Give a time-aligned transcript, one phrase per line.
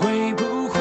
[0.00, 0.80] 会不会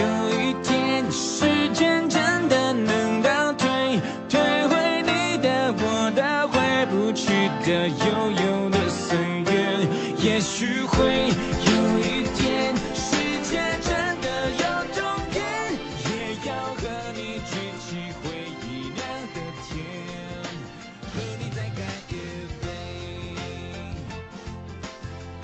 [0.00, 7.28] 有一天，时间真的能倒退，退回你的、我的、回不去
[7.66, 9.18] 的、悠悠的岁
[9.52, 9.86] 月？
[10.22, 11.28] 也许会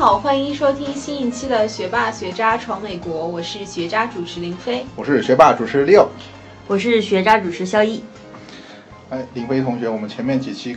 [0.04, 4.84] 好，欢迎收听新一期的《学霸学渣闯美国》，我是学渣主持林飞。
[4.96, 6.06] 我是学霸主持六。
[6.66, 8.04] 我是学渣主持肖毅。
[9.08, 10.76] 哎，林飞同学，我们前面几期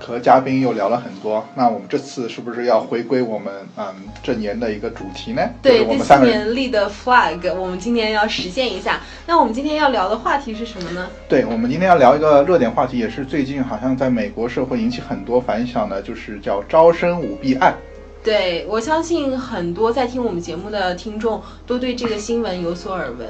[0.00, 3.84] 和嘉宾又聊了很多，那我们这次是不是要回归我们嗯
[4.22, 5.42] 这年的一个主题呢？
[5.62, 6.38] 就是对，第四我们三个人。
[6.38, 9.00] 年立的 flag，我们今年要实现一下。
[9.26, 11.06] 那我们今天要聊的话题是什么呢？
[11.28, 17.74] 对，我们今天要聊一个热点话题，也是最近好像在美国社会引起很多反响的，就是叫招生舞弊案。
[18.22, 23.26] 对我相信很多在听我们节目的听众都对这个新闻有所耳闻。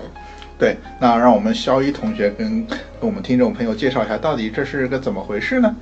[0.58, 5.74] 对，那让我们肖一同学跟跟我们听众朋友介绍一下，到底这是个怎么回事呢？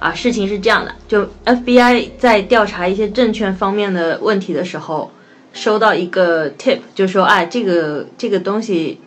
[0.00, 5.12] 啊，事情是这样的，就 FBI 在调查一些证券方面的问题的时候，
[5.52, 8.98] 收到一个 tip，就说，哎，这个这个东西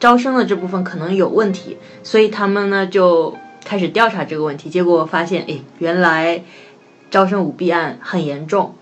[0.00, 6.42] 招生的这部分可能有问题，所以他们呢就开始调查这个问题，结果发现，哎，原来
[7.12, 8.74] 招生舞弊案很严重，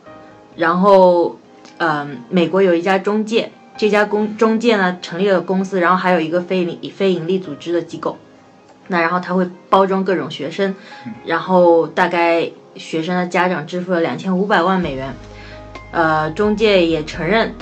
[0.54, 1.36] 然后，
[1.78, 8.16] 嗯、美国有一家中介，这家公中介呢成立了公司，然后还有一个非盈非盈利组织的机构。
[8.86, 10.76] 那然后他会包装各种学生，
[11.26, 15.12] 然后大概学生的家长支付了两千五百万美元，
[15.90, 17.52] 呃，中介也承认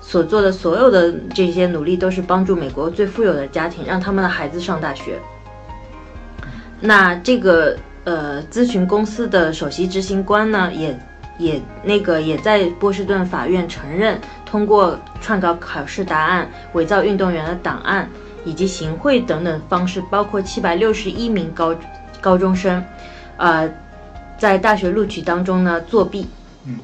[0.00, 5.18] 所做的所有的这些努力都是帮助美国最富有的家庭，让他们的孩子上大学。
[6.80, 10.98] 那这个呃咨询公司的首席执行官呢，也
[11.38, 18.08] 也那个也在波士顿法院承认，通过篡稿考试答案、伪造运动员的档案
[18.44, 21.74] 以及行贿等等方式，包括七百六十一名高
[22.20, 22.82] 高中生，
[23.36, 23.68] 呃，
[24.38, 26.26] 在大学录取当中呢作弊。
[26.64, 26.78] 嗯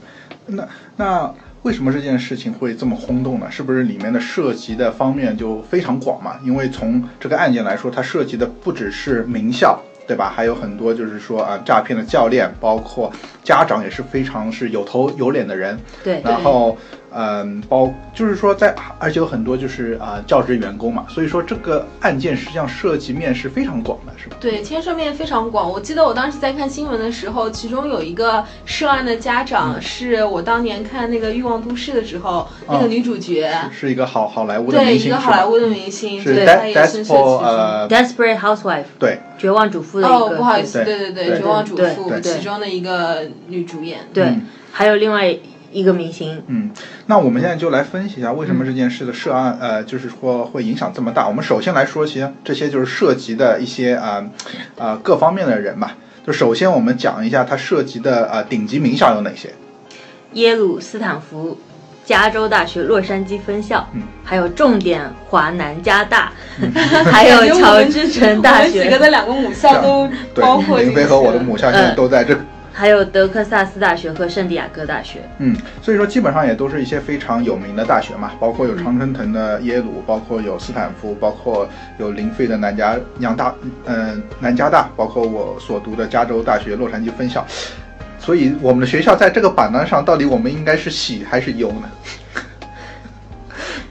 [0.45, 3.49] 那那为什么这件事情会这么轰动呢？
[3.49, 6.37] 是不是里面的涉及的方面就非常广嘛？
[6.45, 9.81] 因为从这个案件来说，它涉及的不只是名校，
[10.13, 10.29] 对吧？
[10.29, 13.11] 还有很多就是说啊，诈骗的教练，包括
[13.43, 15.79] 家长也是非常是有头有脸的人。
[16.05, 16.77] 对，然后
[17.15, 24.37] 嗯，包就是说在，而且有很多就是啊、教职员工嘛，所以说这个案件实际上涉及面是非常广的，是吧？
[24.41, 25.71] 对，牵涉面非常广。
[25.71, 37.49] 我记得我当时在看新闻的时候，其中有一个涉案的家长，是我当年看那个《欲望都市》的时候，那个女主角，是一个好好莱坞的对，明星，一个好莱坞的明星，是对她也深受 Despo 其中。
[37.49, 40.17] 呃，Desperate Housewife 对，绝望主妇的一个。
[40.17, 43.99] 哦，不好意思，对对对对绝望主妇对对其中的一个女主演。
[44.15, 45.37] 对，嗯还有另外
[45.73, 46.71] 一个明星，嗯，
[47.07, 51.27] 那我们现在就来分析一下为什么这件事的涉案，呃，就是说会影响这么大。
[51.27, 54.25] 我们首先来说些这些就是涉及的一些啊
[54.79, 55.97] 啊、各方面的人吧。
[56.27, 59.51] 就首先我们讲一下它涉及的啊、顶级名校有哪些。
[60.35, 61.59] 耶鲁、斯坦福、
[62.05, 66.33] 加州大学洛杉矶分校，嗯还有重点华南加大，
[67.11, 72.39] 还有乔治城大我们几个学，的两个母校都包括，林飞和我的母校现在都在这。
[72.73, 75.21] 还有德克萨斯大学和圣地亚哥大学。
[75.39, 81.69] 嗯，所以说基本上也都是一些非常有名的大学嘛，包括有常春藤的耶鲁，包括有斯坦福，包括
[81.99, 87.47] 有林飞的南加洋大，呃，南加大，包括我所读的加州大学洛杉矶分校。
[88.19, 91.91] 所以我们的学校在这个榜单上，到底我们应该是喜还是忧呢？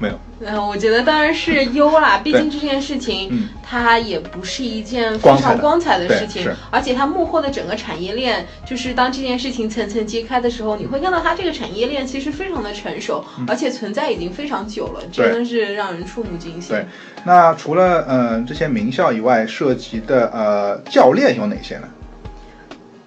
[0.01, 3.50] 没有，嗯，我觉得当然是优啦，毕竟这件事情嗯。
[3.72, 6.12] 它也不是一件非常光彩的。
[6.12, 16.75] 事情，而且它幕后的整个产业链，就是当这件事情层层揭开的时候，你会看到它这个产业链其实非常的成熟，而且存在已经非常久了，真的是让人触目惊心。
[16.75, 16.85] 对。
[17.23, 21.88] 那除了呃这些名校以外，涉及的呃教练有哪些呢？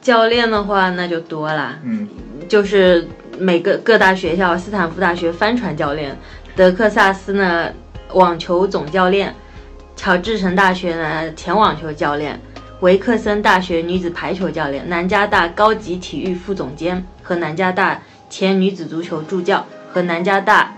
[0.00, 2.09] 教练的话那就多啦，嗯，
[2.49, 3.06] 就是
[3.38, 6.17] 每个各大学校，斯坦福大学帆船教练，
[6.56, 7.73] 德克萨斯呢
[8.12, 9.35] 网球总教练，
[9.97, 12.41] 乔治城大学呢前网球教练，
[12.81, 20.73] 维克森大学女子排球教练，南加大高级体育副总监和南加大前女子足球助教和南加大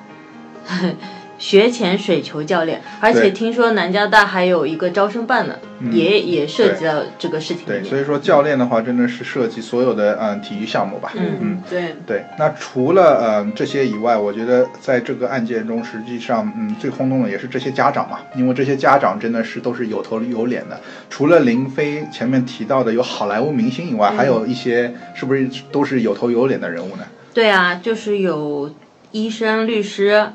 [1.38, 11.12] 学前水球教练，而且听说南加大还有一个招生办呢，嗯也也涉及到这个事情里对，所以说教练的话，真的是涉及所有的嗯体育项目吧。
[11.14, 11.94] 嗯嗯，对。
[12.06, 20.80] 对，那除了嗯这些以外，我觉得在这个案件中，实际上嗯最轰动的也是这些家长嘛，因为这些家长真的是都是有头有脸的。
[21.10, 27.04] 除了林飞前面提到的有好莱坞明星以外，还有一些是不是都是有头有脸的人物呢？
[27.34, 28.74] 对啊，就是有
[29.12, 30.30] 医生、律师，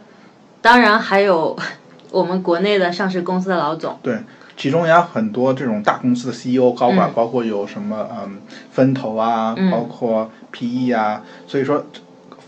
[0.62, 1.58] 当然还有
[2.12, 4.20] 我们国内的上市公司的老总，对，
[4.58, 8.42] 其中也有很多这种大公司的 CEO 高管，包括有什么嗯
[8.72, 9.72] 分投啊，嗯。
[9.72, 11.86] 包括 PE 啊，所以说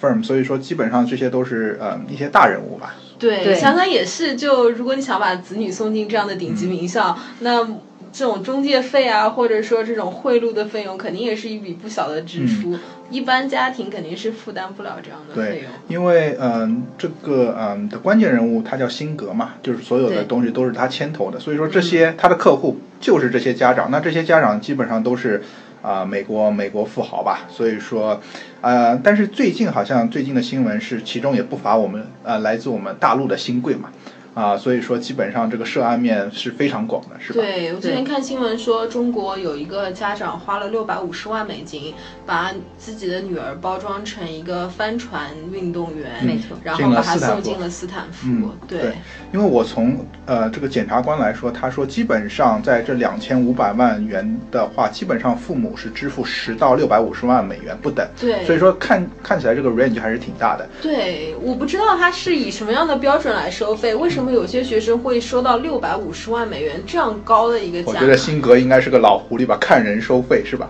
[0.01, 2.95] firm，所以说基本上这些都是呃一些大人物吧。
[3.17, 3.55] 对，对。
[3.55, 7.65] 想想也是，就如果你想把子女送进这样的顶嗯级名校，那
[8.13, 12.77] 这种中介费啊，或者说这种贿赂的费用，肯定也是一笔不小的支出。
[13.09, 25.43] 一般家庭肯定是负担不了这样的费用。，因为嗯，这个嗯的关键人物他叫辛格嘛，就是所有的东西都是他牵头的，所以说这些他的客户就是这些家长，那这些家长基本上都是
[25.81, 28.21] 啊、美国美国富豪吧，所以说
[28.61, 33.89] 呃，但是最近好像最近的新闻是，其中也不乏我们呃来自我们大陆的新贵嘛。
[34.33, 37.41] 啊，所以说基本上这个涉案面是非常广的，是吧？
[37.41, 41.93] 对，我之前看新闻说，中国有一个家长花了六百五十万美金，
[42.25, 48.27] 把自己的女儿包装成一个帆船运动员，没错然后把她送进了斯坦福。
[48.27, 48.93] 嗯，对，
[49.31, 60.67] 因为我从呃这个检察官来说，他说基本上在这两千五百万元的话，基本上父母是支付十到六百五十万美元不等，对所以说看看起来这个 range 还是挺大的。
[60.81, 67.85] 对，我不知道他是以什么样的标准来收费，为什么有些学生会收到六百五十万美元这样高的一个价？
[67.87, 70.69] 我觉得辛格应该是个老狐狸吧，看人收费是吧？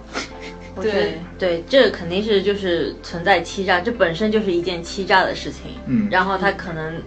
[0.75, 5.71] 我觉得对对，这肯定是就是存在欺诈，这本身就是一件欺诈的事情。
[5.85, 7.01] 嗯然后他可能嗯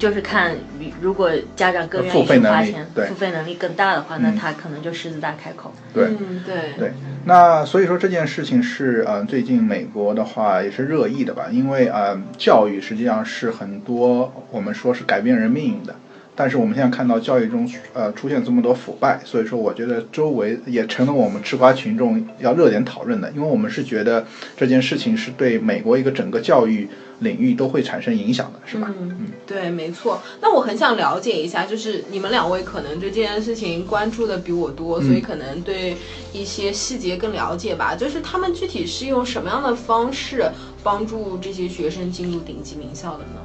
[0.00, 0.56] 就是看，
[1.02, 5.72] 如果家长更愿意付费能力去花钱，对付费能力更大的话，那嗯他可能就狮子大开口。
[5.92, 6.04] 对。
[6.04, 6.92] 嗯，对，对，
[7.26, 15.94] 那所以说这件事情是呃，最近美国的话也是热议的吧，因为呃，教育实际上是很多我们说是改变人命运的，
[16.40, 24.26] 但是我们现在看到教育中呃出现这么多腐败，所以说我觉得周围也成了我们吃瓜群众要热点讨论的，因为我们是觉得
[24.56, 26.88] 这件事情是对美国一个整个教育
[27.18, 28.90] 领域都会产生影响的，是吧？
[28.98, 30.22] 嗯，对，没错。
[30.40, 35.94] 那我很想了解一下，就是你们两位可能对这件事情关注的比我多，所以可能对
[36.32, 37.94] 一些细节更了解吧。
[37.94, 40.50] 就是他们具体是用什么样的方式
[40.82, 43.42] 帮助这些学生进入顶级名校的呢？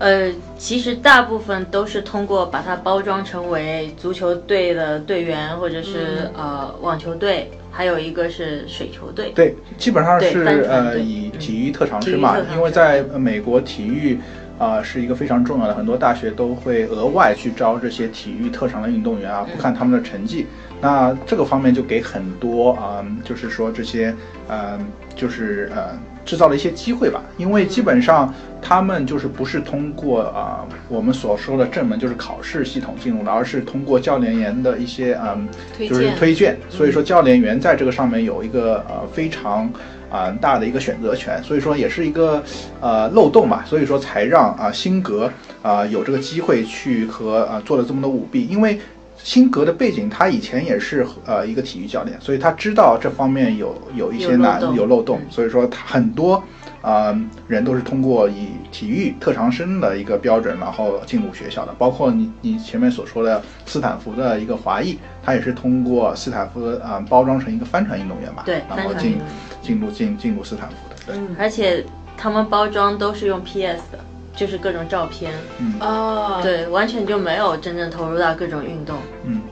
[0.00, 9.30] 呃，其实大部分都是通过把它包装成为足球队的队员，或者是、嗯呃网球队，还有一个是水球队。
[9.34, 14.18] 对，基本上是呃以嗯体育特长生嘛因为在呃美国体育
[14.58, 20.46] 啊、是一个非常重要的，很多大学都会额外去招这些体育特长的运动员啊，嗯不看他们的成绩。
[20.80, 24.14] 那这个方面就给很多啊、就是说这些
[24.48, 24.78] 呃，
[25.14, 25.98] 就是呃
[26.30, 28.32] 制造了一些机会吧，因为基本上
[28.62, 35.48] 他们就是不是通过啊、我们所说的正门就是考试系统进入的，而是通过教练员的一些嗯、
[35.88, 39.68] 就是推荐，所以说教练员在这个上面有一个呃非常
[40.08, 42.40] 啊、大的一个选择权，所以说也是一个
[42.80, 45.28] 呃漏洞吧，所以说才让啊、辛格
[45.62, 48.78] 啊、有这个机会去和啊、做了这么多舞弊，因为
[49.22, 54.76] 辛格的背景他以前也是呃一个体育教练，所以他知道这方面有有一些难有漏洞。
[54.76, 56.42] 有漏洞，嗯所以说他很多。
[56.82, 57.14] 啊、
[57.46, 69.18] 人都是通过以体育特长生的一个标准，然后进入学校的，包括你你前面所说的斯坦福的一个华裔，他也是通过斯坦福啊、包装成一个帆船运动员吧，对然后进
[69.60, 71.84] 进入进进入斯坦福的，对，嗯，而且
[72.16, 73.98] 他们包装都是用 PS 的，
[74.40, 78.96] 就是各种照片，嗯哦，对，完全就没有真正投入到各种运动。
[79.24, 79.42] 嗯，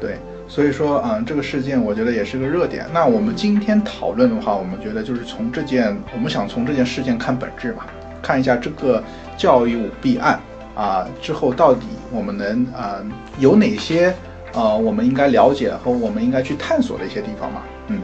[0.00, 2.86] 对，所以说嗯、这个事件我觉得也是个热点。
[2.92, 7.82] 那我们今天讨论的话，我们觉得就是从这件，我们想从这件事件看本质嘛，
[8.22, 9.02] 看一下这个
[9.36, 10.38] 教育舞弊案
[10.76, 13.02] 啊、之后到底我们能啊、
[13.40, 14.14] 有哪些
[14.52, 17.98] 呃我们应该了解和我们应该去探索的一些地方嘛，嗯。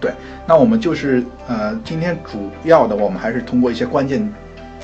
[0.00, 0.12] 对，
[0.46, 4.20] 那我们就是呃，今天主要的我们还是通过一些关键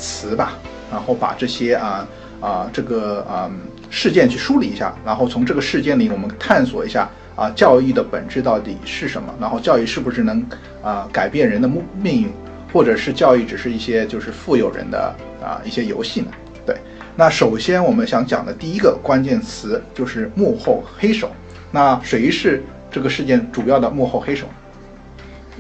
[0.01, 0.55] 词吧，
[0.91, 2.09] 然后把这些啊
[2.41, 3.51] 啊、这个啊、
[3.91, 10.43] 事件去梳理一下，然后从这个事件里我们探索一下啊、教育的本质到底是什么，然后教育是不是能
[10.83, 12.33] 啊、改变人的命命运，
[12.73, 16.31] 或者是教育只是一些就是富有人的啊、一些游戏呢？
[16.67, 16.77] 对，
[17.17, 21.31] 那首先我们想讲的第一个关键词就是幕后黑手，
[21.71, 24.47] 那谁是这个事件主要的幕后黑手？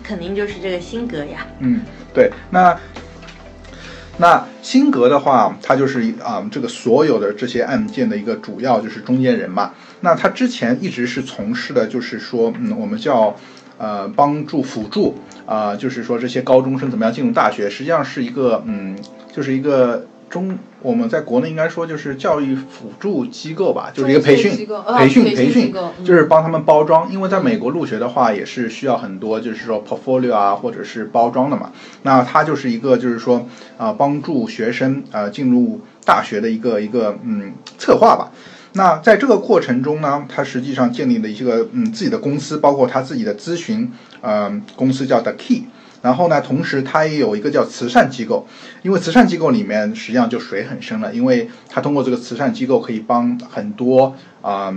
[0.02, 1.82] 肯定就是这个辛格呀，嗯，
[2.12, 2.76] 对，那
[4.20, 9.72] 那辛格的话，他就是啊、这个所有的这些案件的一个主要就是中间人嘛。
[10.02, 13.34] 那他之前一直是从事的，就是说，嗯，我们叫
[13.78, 18.94] 呃帮助辅助啊、就是说这些高中生怎么样进入大学，实际上是一个嗯，
[19.34, 27.12] 就是一个中我们在国内应该说就是教育辅助机构吧，就是一个培训机构啊培训培训就是帮他们包装。
[27.12, 31.72] 因为在美国入学的话，也是需要很多就是说 portfolio 啊，或者是包装的嘛。
[32.04, 33.44] 那它就是一个就是说
[33.76, 38.30] 啊、帮助学生呃进入大学的一个一个嗯策划吧。
[38.74, 45.64] 那在这个过程中呢，他实际上建立了一个嗯自己的公司，包括他自己的咨询呃公司叫 The Key。
[46.02, 48.46] 然后呢，同时他也有一个叫慈善机构，
[48.82, 54.74] 因为慈善机构里面实际上就水很深了，因为他通过这个慈善机构可以帮很多啊。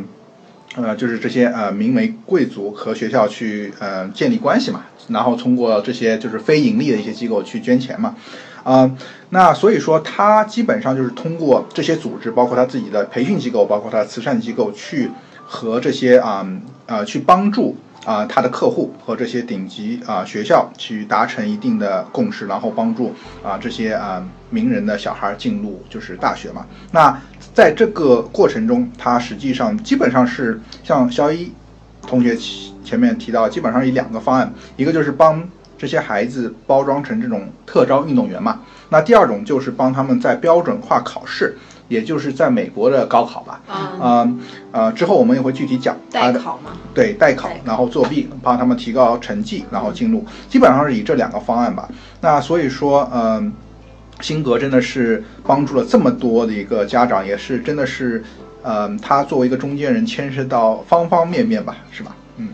[0.76, 8.16] 呃，就是这些呃名门贵族和学校去呃建立关系嘛，然后通过这些就是非盈利的一些机构去捐钱嘛，
[8.64, 8.90] 啊、
[9.30, 15.12] 那所以说他基本上就是通过这些组织，包括他自己的培训机构，包括他的慈善机构去
[15.46, 16.44] 和这些啊
[16.88, 26.66] 呃去帮助啊、他的客户和这些顶级啊、学校去达成一定的共识，然后帮助啊、这些啊、名人的小孩进入就是大学嘛。
[26.92, 27.22] 那
[27.54, 31.52] 在这个过程中，他实际上基本上是像肖一
[32.06, 32.36] 同学
[32.84, 35.42] 前面提到，基本上有两个方案，一个就是帮
[35.78, 41.58] 这些孩子包装成这种特招运动员嘛，那第二种就是帮他们在标准化考试，
[41.90, 44.38] 也就是在美国的高考吧，嗯，呃
[44.72, 51.88] 呃，之后我们也会具体讲代考嘛，对代考代考，然后作弊，帮他们提高成绩，然后进入，基本上是以这两个方案吧。
[52.22, 53.54] 那所以说，嗯、
[54.22, 58.24] 辛格真的是帮助了这么多的一个家长，也是真的是，
[58.64, 62.16] 嗯、他作为一个中间人，牵涉到方方面面吧，是吧？
[62.38, 62.50] 嗯，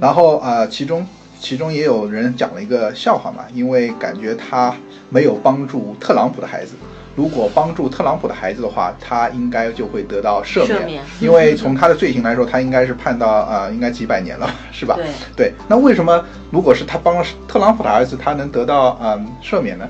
[0.00, 1.06] 然后呃，其中
[1.38, 4.74] 其中也有人讲了一个笑话嘛，因为感觉他
[5.10, 6.72] 没有帮助特朗普的孩子。
[7.16, 14.94] 如果帮助特朗普的孩子的话，他应该就会得到赦免，赦免因为从他的罪行来说，他应该是判到呃，应该几百年了，是吧？
[14.96, 19.88] 对对，那为什么如果是他帮了特朗普的儿子，他能得到嗯赦免呢？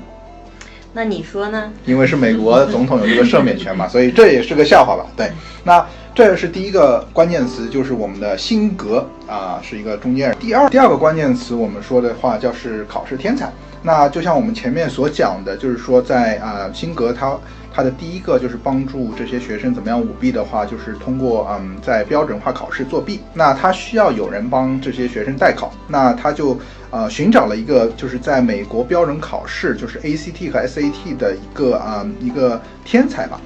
[0.93, 1.69] 那你说呢？
[1.85, 5.05] 因为是美国总统有这个赦免权嘛， 所以这也是个笑话吧？
[5.17, 5.29] 对，
[5.65, 10.37] 那这是第一个关键词，就是我们的辛格啊，是一个中间人。
[10.39, 13.51] 第二第二个关键词，我们说的话叫是考试天才。
[13.81, 17.37] 那就像我们前面所讲的，就是说在啊辛格他
[17.73, 23.21] 他的第一个就是帮助这些学生怎么样舞弊的话，就是通过嗯在标准化考试作弊。
[23.33, 33.39] 那他需要有人帮这些学生代考，那他就呃寻找了一个就是在美国标准考试就是 ACT 和 SAT 的一个啊、一个天才吧。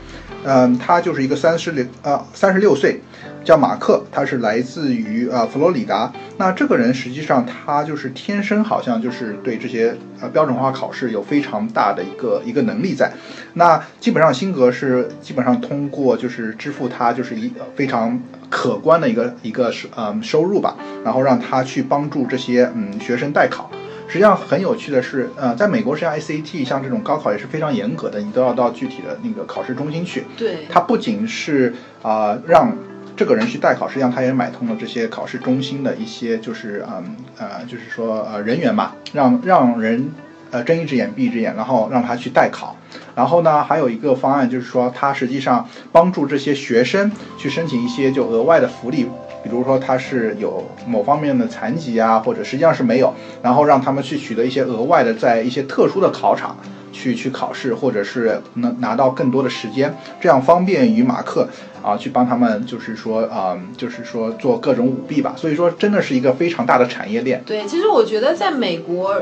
[0.44, 3.00] 嗯，他就是一个三十六呃三十六岁，
[3.44, 6.12] 叫马克，他是来自于呃佛罗里达。
[6.38, 13.12] 那这个人实际上他就是天生好像就是对这些呃标准化考试有非常大的一个一个能力在。
[13.54, 18.20] 那基本上辛格是基本上通过就是支付他就是一非常
[18.50, 23.70] 可观的一个一个收嗯收入吧，然后让他去帮助这些嗯学生代考。
[24.08, 30.26] 实际上很有趣的是，呃，在美国实际上 SAT 像这种高考也是非常严格的，你都要到具体的那个考试中心去。
[30.36, 32.76] 对，它不仅是啊、让
[33.16, 40.12] 这个人去代考，实际上他也买通了这些考试中心的一些就是嗯呃就是说呃人员吧，让让人
[40.50, 42.76] 呃睁一只眼闭一只眼，然后让他去代考。
[43.16, 49.04] 然后呢，还有一个方案就是说，他实际上帮助这些学生去申请一些就额外的福利，
[49.44, 53.14] 比如说他是有某方面的残疾啊，或者实际上是没有，
[53.44, 56.56] 然后让他们去取得一些额外的在一些特殊的考场
[56.92, 61.48] 去去考试，或者是能拿到更多的时间，这样方便于马克
[61.82, 65.34] 啊去帮他们，就是说啊、就是说做各种舞弊吧。
[65.36, 67.42] 所以说，真的是一个非常大的产业链。
[67.46, 69.16] 对，其实我觉得在美国，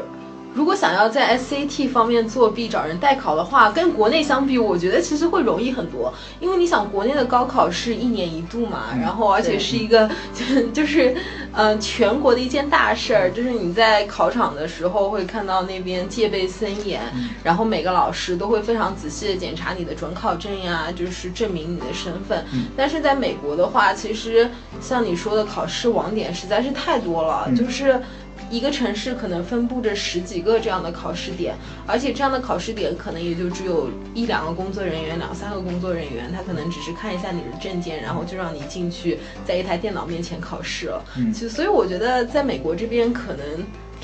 [0.60, 6.14] 如果想要在 SAT 方面作弊找人代考的话，跟国内相比，我觉得其实会容易很多。
[6.42, 11.16] 因为你想，国内的高考是一年一度嘛，然后而且是一个就 就是
[11.54, 17.00] 呃全国的一件大事儿，就是你在考场的时候会看到那边戒备森严，
[17.42, 22.44] 然后每个老师都会非常仔细的检查你的准考证呀，就是证明你的身份。
[22.76, 24.52] 但是在美国的话，其实
[24.82, 28.02] 像你说的考试网点实在是太多了，嗯就是。
[28.50, 41.04] 一个城市可能分布着十几个这样的考试点，而且这样的考试点可能也就只有一两个工作人员、两三个工作人员，他可能只是看一下你的证件，然后就让你进去，在一台电脑面前考试了。
[41.18, 43.46] 嗯其实，所以我觉得在美国这边可能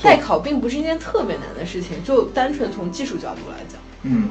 [0.02, 3.80] 代考并不是一件特别难的事情，就单纯从技术角度来讲。
[4.02, 4.28] 嗯，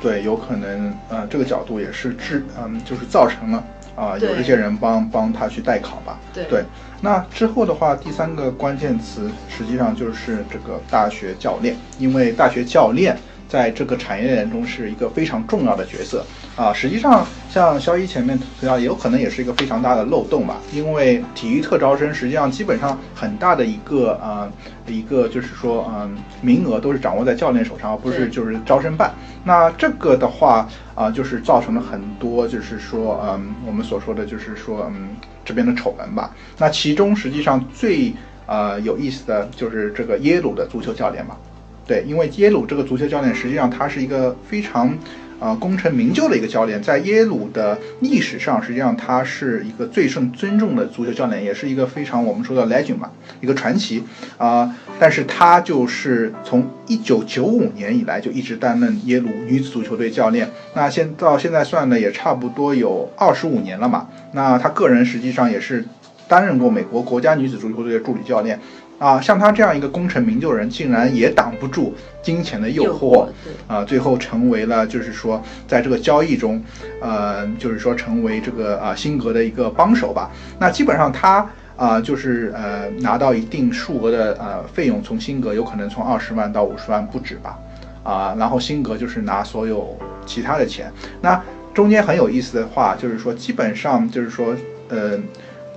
[0.00, 3.64] 对，有可能呃这个角度也是致嗯就是造成了
[3.94, 6.18] 啊、有对这些人帮帮他去代考吧。
[6.32, 6.64] 对对，
[7.04, 13.18] 那之后的话，第三个关键词实际上就是这个大学教练，因为大学教练
[13.48, 16.24] 在这个产业链中是一个非常重要的角色。
[16.56, 16.72] 啊。
[16.72, 24.50] 实际上，像肖一前面提到，也有可能也是一个非常大的漏洞吧，因为体育特招生实际上基本上很大的一个啊
[24.86, 29.12] 一个就是说嗯名额都是掌握在教练手上，而不是就是招生办。
[29.44, 36.34] 那这个的话啊、就是造成了很多就是说嗯我们所说的就是说嗯这边的丑闻吧。
[36.58, 38.12] 那其中实际上最
[38.46, 41.36] 呃有意思的就是这个耶鲁的足球教练嘛。
[41.84, 44.96] 对，因为耶鲁这个足球教练，实际上他是一个非常，
[45.42, 54.04] 呃，功成名就的一个教练，在耶鲁的历史上，实际上他是一个最受尊重的足球教练，也是一个非常我们说的 legend 嘛，一个传奇
[54.38, 64.06] 啊、但是他就是从一九九五年以来就一直担任耶鲁女子足球队教练，那现到现在算呢，也差不多有二十五年了嘛。
[64.34, 65.84] 那他个人实际上也是
[66.28, 68.60] 担任过美国国家女子足球队的助理教练。
[69.02, 71.92] 啊，像他这样一个功成名就的人，竟然也挡不住
[72.22, 76.62] 金钱的诱惑，对，啊，最后成为了就是说，在这个交易中，
[77.00, 80.30] 呃，就是说成为这个啊辛格的一个帮手吧。
[80.60, 81.44] 那基本上他
[81.74, 87.58] 啊、就是呃拿到一定数额的呃费用，从辛格有可能从二十万到五十万不止吧，
[88.04, 90.92] 啊，然后辛格就是拿所有其他的钱。
[91.20, 91.42] 那
[91.74, 94.54] 中间很有意思的话，就是说基本上就是说，
[94.90, 95.18] 呃，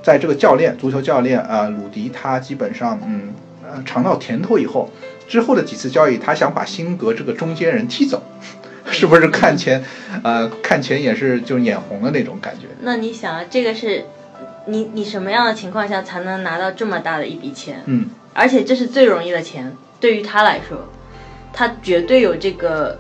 [0.06, 3.34] 在这个教练足球教练呃鲁迪他基本上嗯
[3.68, 4.92] 呃尝到甜头以后，
[5.28, 8.22] 之后的几次交易，他想把辛格这个中间人踢走，
[8.92, 9.84] 是不是看钱，
[10.22, 12.68] 呃，看钱也是就眼红的那种感觉？
[12.82, 14.06] 那你想啊，这个是
[14.68, 17.82] 你你什么样的情况下才能拿到这么大的一笔钱？
[17.86, 20.88] 嗯，而且这是最容易的钱，对于他来说，
[21.52, 23.00] 他绝对有这个，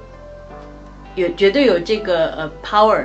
[1.13, 3.03] 有绝对有这个呃 power，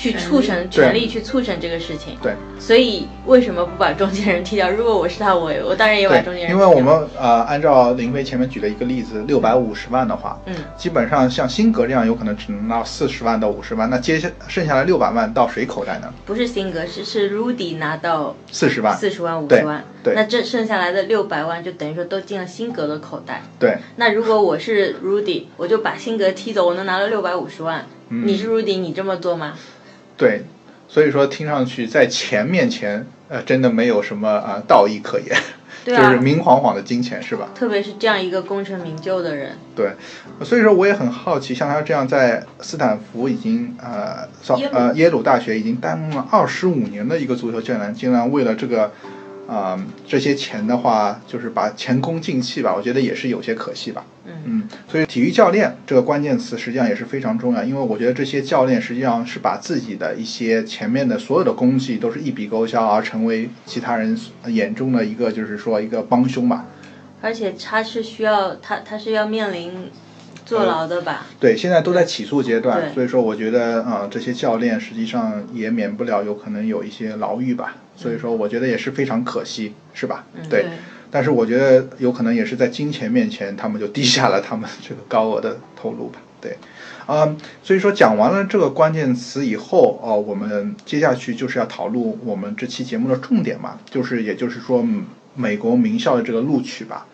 [0.00, 2.16] 去促成对权力去促成这个事情。
[2.22, 4.70] 对，所以为什么不把中间人踢掉？
[4.70, 6.56] 如果我是他，我我当然也把中间，人踢掉。
[6.56, 16.10] 因为我们呃按照林飞前面举的一个例子，六百五十万的话，嗯，基本上像辛格这样有可能只能拿到四十万到五十万，那接下剩下来六百万到谁口袋呢？
[16.24, 23.42] 不是辛格，是是 Rudy 拿到四十万，四十万五对十万，对那这剩下来的六百万就等于说都进了辛格的口袋。
[23.58, 27.84] 对，那如果我是 Rudy，我就把辛格踢走，我能拿到六百五十万。
[28.12, 29.54] 嗯你是 Rudy，你这么做吗？
[30.20, 30.44] 对，
[30.86, 35.34] 所以说听上去在钱面前，呃，真的没有什么啊、呃道义可言，
[35.82, 37.48] 对啊就是，明晃晃的金钱是吧？
[37.54, 39.92] 特别是这样一个功成名就的人，对，
[40.44, 48.92] 所以说我也很好奇，像他这样在斯坦福已经呃上呃耶鲁大学已经担任了二十五年的一个足球教练，竟然为了这个
[49.50, 54.04] 啊、呃这些钱的话，就是把前功尽弃吧，我觉得也是有些可惜吧。
[54.24, 66.66] 嗯嗯，所以体育教练这个关键词实际上也是非常重要，因为我觉得这些教练实际上是把自己的一些前面的所有的功绩都是一笔勾销，而成为其他人眼中的一个就是说一个帮凶吧。
[67.20, 69.90] 而且他是需要他他是要面临
[70.46, 71.26] 坐牢的吧？
[71.38, 80.24] 对，现在都在起诉阶段，所以说我觉得啊、呃这些教练实际上也免不了有可能有一些牢狱吧，所以说我觉得也是非常可惜，是吧？
[80.48, 80.64] 对。
[81.12, 86.20] 但是我觉得有可能也是在金钱面前，他们就低下了他们这个高额的投入吧。
[86.40, 86.56] 对，
[87.06, 97.06] 嗯，所以说讲完了这个关键词以后，哦，我们接下去就是要讨论我们这期节目的重点嘛，就是也就是说嗯美国名校的这个录取吧。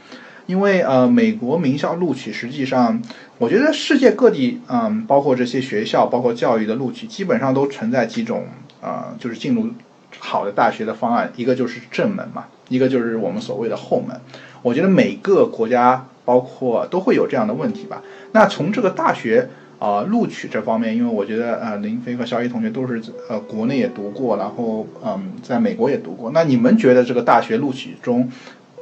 [0.45, 3.03] 因为呃，美国名校录取实际上，
[3.39, 8.47] 我觉得世界各地，嗯，包括这些学校，包括教育的录取，基本上都存在几种，
[8.81, 9.71] 呃，就是进入
[10.19, 14.21] 好的大学的方案，一个就是正门嘛，一个就是我们所谓的后门。
[14.63, 18.03] 我觉得每个国家包括都会有这样的问题吧。
[18.33, 19.49] 那从这个大学
[19.79, 26.31] 啊、录取这方面，因为我觉得呃林飞和肖一同学都是呃国内也读过，然后嗯在美国也读过。
[26.33, 28.31] 那你们觉得这个大学录取中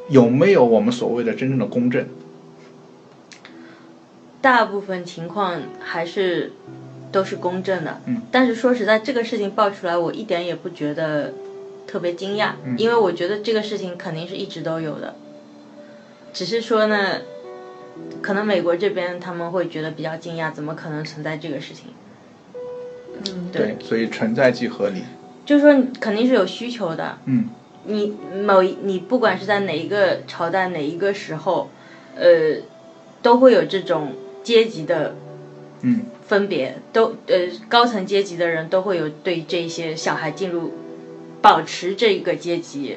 [0.09, 2.07] 有没有我们所谓的真正的公正？
[4.41, 6.53] 大部分情况还是
[7.15, 8.01] 都是公正的。
[8.07, 8.21] 嗯。
[8.33, 11.33] 但是说实在，这个事情爆出来，我一点也不觉得
[11.87, 15.15] 特别惊讶，嗯因为我觉得这个事情肯定是一直都有的，
[16.33, 17.21] 只是说呢，
[18.21, 21.87] 可能美国这边他们会觉得比较惊讶，怎么可能存在这个事情？
[23.27, 25.05] 嗯，对，所以存在即合理。
[25.47, 27.49] 就是说肯定是有需求的，嗯
[27.87, 31.69] 你某一你不管是在哪一个朝代哪一个时候，
[32.17, 32.57] 呃，
[33.23, 35.15] 都会有这种阶级的
[35.87, 37.37] 嗯分别，都呃
[37.69, 40.73] 高层阶级的人都会有对这些小孩进入
[41.43, 42.97] 保持这个阶级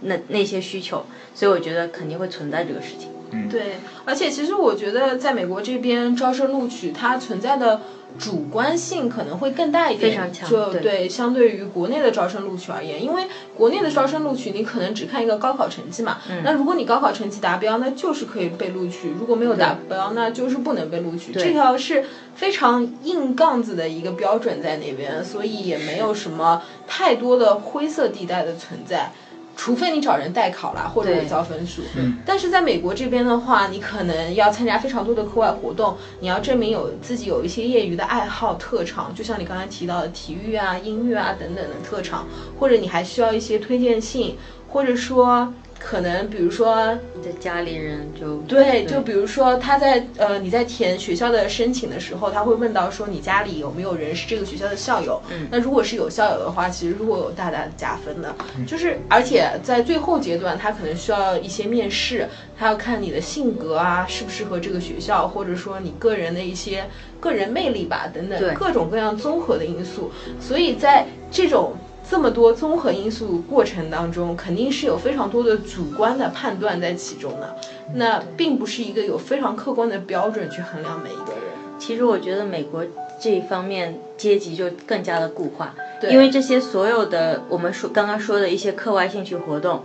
[0.00, 3.10] 那那些需求，所以我觉得肯定会存在这个事情。
[3.32, 7.80] 嗯对，而且其实我觉得在美国这边招生录取它存在的
[8.18, 11.08] 主观性可能会更大一点，非常强就对。
[11.08, 13.24] 相对于国内的招生录取而言，因为
[13.56, 16.42] 国内的招生录取你可能只看一个高考成绩嘛，嗯。
[16.44, 21.32] 那如果你高考成绩达标，那就是可以被录取；如果没有达标，那就是不能被录取。
[21.32, 29.10] 这条是非常硬杠子的一个标准在那边，所以也没有什么太多的灰色地带的存在。
[29.56, 31.82] 除非你找人代考啦，或者对伪造分数。
[31.96, 42.26] 嗯但是在美国这边的话，你可能要参加非常多的课外活动，你要证明有自己有一些业余的爱好特长，就像你刚才提到的体育啊、音乐啊等等的特长，
[42.58, 44.36] 或者你还需要一些推荐信，
[44.68, 45.52] 或者说
[45.84, 55.20] 可能比如说你的家里人就对，就比如说他在呃你在填学校的申请的时候，他会问到说你家里有没有人是这个学校的校友。
[55.30, 58.34] 嗯那如果是有校友的话，其实如果有大大的加分的。
[58.66, 62.26] 就是而且在最后阶段，他可能需要一些面试，
[62.58, 66.86] 他要看你的性格啊，适不适合这个学校，或者说你个人的一些
[67.20, 70.10] 个人魅力吧，等等各种各样综合的因素。
[70.40, 71.74] 所以在这种
[72.08, 77.56] 这么多综合因素过程当中，肯定是有非常多的主观的判断在其中的。
[77.94, 81.54] 那并不是一个有非常客观的标准去衡量每一个人。
[81.78, 82.84] 其实我觉得美国
[83.20, 89.82] 这一方面阶级就更加的固化，对因为这些所有的我们说刚刚说的一些课外兴趣活动，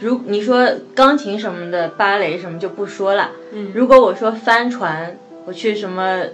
[0.00, 3.30] 如你说钢琴什么的、芭蕾什么就不说了。
[3.52, 6.24] 嗯如果我说帆船，我去什么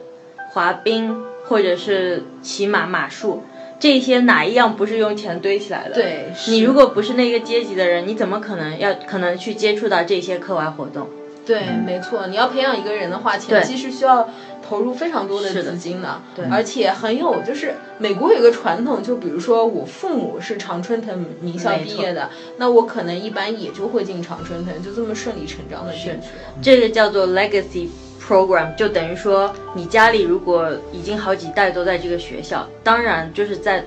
[0.53, 3.43] 滑冰或者是骑马马术，
[3.85, 5.95] 这些哪一样不是用钱堆起来的？
[5.95, 11.07] 对，你如果不是那个阶级的人，你怎么可能要可能去接触到这些课外活动？
[11.45, 14.31] 对，没错，你要培养一个人的话，前期是需要
[14.67, 26.17] 投入非常多的资金的，对而且很有就是美国有一个传统，就比如说我父母是常春藤名校毕业的，那我可能一般也就会进常春藤，就这么顺理成章的进去了。
[26.63, 27.89] 这个叫做 legacy
[28.27, 33.85] program，就等于说你家里如果已经好几代都在这个学校，当然就是在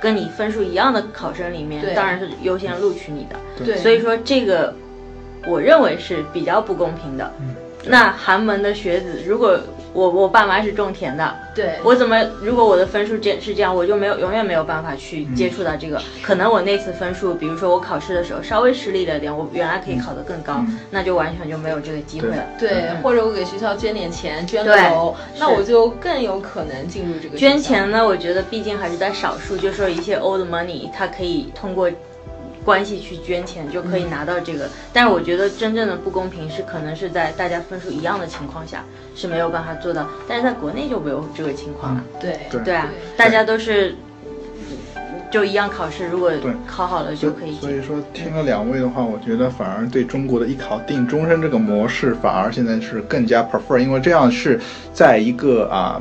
[0.00, 3.36] 跟你分数一样的考生里面，当然是优先录取你的。
[3.64, 4.74] 对，所以说这个
[5.46, 7.32] 我认为是比较不公平的。
[7.88, 9.58] 那寒门的学子，如果
[9.96, 15.98] 我我爸妈是种田的，对，我怎么如果我的分数这是这样，我就没有永远没有办法去接触到这个。
[16.22, 22.44] 可能我那次分数，比如说我考试的时候稍微失利了点，我原来可以考得更高，那就完全就没有这个机会了。
[22.58, 31.90] 对，或者我给学校捐点钱，捐个楼，那我就更有可能进入这个捐钱呢，我觉得毕竟还是在少数，就说一些 old money，它可以通过
[32.66, 34.68] 关系去捐钱就可以拿到这个。
[34.92, 42.04] 但是我觉得真正的不公平是可能是在大家分数一样的情况下是没有办法做到，但是在国内就没有这个情况了。
[42.20, 43.94] 对对对啊，大家都是
[45.30, 46.32] 就一样考试，如果
[46.66, 47.60] 考好了就可以进。
[47.60, 54.58] 所以说，听了两位的话，我觉得反而对中国的艺考定终身这个模式，反而现在是更加 prefer，因为这样是
[54.92, 56.00] 在一个啊、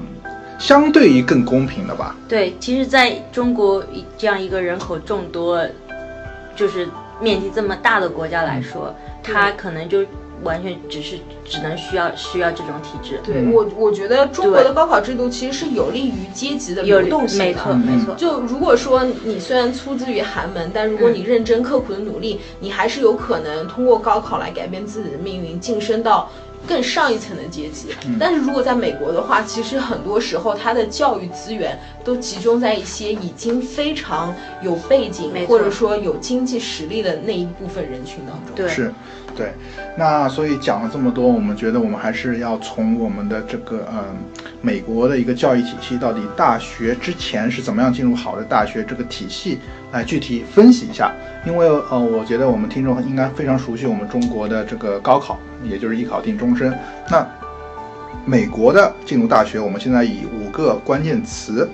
[0.60, 2.16] 相对于更公平的吧。
[2.28, 5.66] 对，其实在中国一这样一个人口众多，
[6.56, 6.88] 就是
[7.20, 10.06] 面积这么大的国家来说，它可能就
[10.44, 13.20] 完全只是只能需要需要这种体制。
[13.24, 17.46] 对嗯我，我觉得中国的高考制度其实是有利于阶级的有流动性的。
[17.46, 26.30] 没错没错，就如果说你虽然出自于寒门，但如果你认真刻苦的努力，你还是有可能通过高考来改变自己的命运，晋升到
[26.68, 27.90] 更上一层的阶级。
[28.20, 38.56] 但是如果在美国的话，其实很多时候它的教育资源都集中在一些已经非常有背景或者说有经济实力的那一部分人群当中。
[38.56, 38.94] 对是，
[39.36, 39.54] 对。
[39.98, 44.16] 那所以讲了这么多，我们觉得我们还是要从我们的这个嗯
[44.62, 49.60] 美国的一个教育体系，到底大学之前是怎么样进入好的大学这个体系
[49.96, 51.14] 来具体分析一下。
[51.48, 56.76] 因为呃，我觉得我们听众应该非常熟悉我们中国的这个高考，也就是艺考定终身。
[57.10, 57.26] 那
[58.26, 61.70] 美国的进入大学，我们现在以五个关键词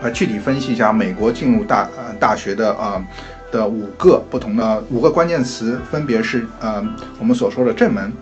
[0.00, 3.04] 来具体分析一下美国进入大呃大学的呃
[3.50, 6.80] 的五个不同的五个关键词，分别是呃
[7.18, 8.12] 我们所说的正门，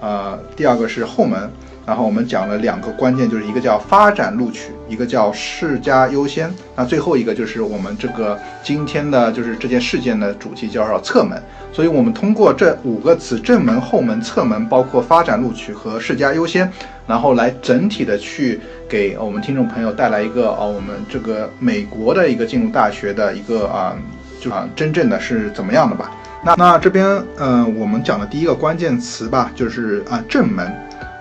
[0.00, 1.50] 呃第二个是后门，
[1.84, 11.42] 然后我们讲了两个关键，就是一个叫发展录取，一个叫世家优先，那最后一个就是我们这个今天的就是这件事件的主题叫做侧门。
[11.72, 16.70] 所以我们通过这五个词正门、后门、侧门，包括发展录取和世家优先，
[17.06, 23.96] 然后来整体的去给我们听众朋友带来一个啊我们这个美国的一个进入大学的一个啊、
[24.38, 26.12] 就啊、真正的是怎么样的吧。
[26.44, 27.06] 那那这边
[27.38, 30.70] 呃我们讲的第一个关键词吧，就是啊正门。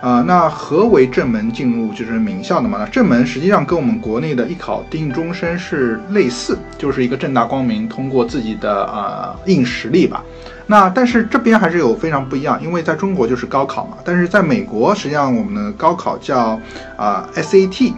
[0.02, 2.80] 啊、那何为正门进入就是名校的嘛？
[2.80, 10.24] 那正门实际上跟我们国内的艺考定终身是类似，就是一个正大光明通过自己的呃硬实力吧。
[10.66, 16.60] 那但是这边还是有非常不一样，因为在中国就是高考嘛，但是在美国实际上我们的高考叫
[16.98, 17.94] 啊、SAT，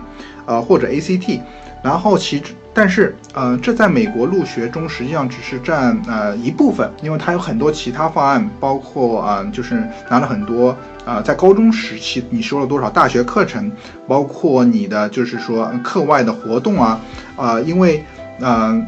[0.45, 1.39] 呃或者 ACT，
[1.81, 9.75] 然后其但是呃这在美国入学中实际上只是占呃一部分，因为它有很多其他方案，包括啊、呃就是
[10.09, 13.71] 拿了很多啊、在高中时期你修了多少大学课程，
[14.07, 16.99] 包括你的就是说课外的活动啊，
[17.35, 18.03] 啊、因为
[18.39, 18.85] 嗯。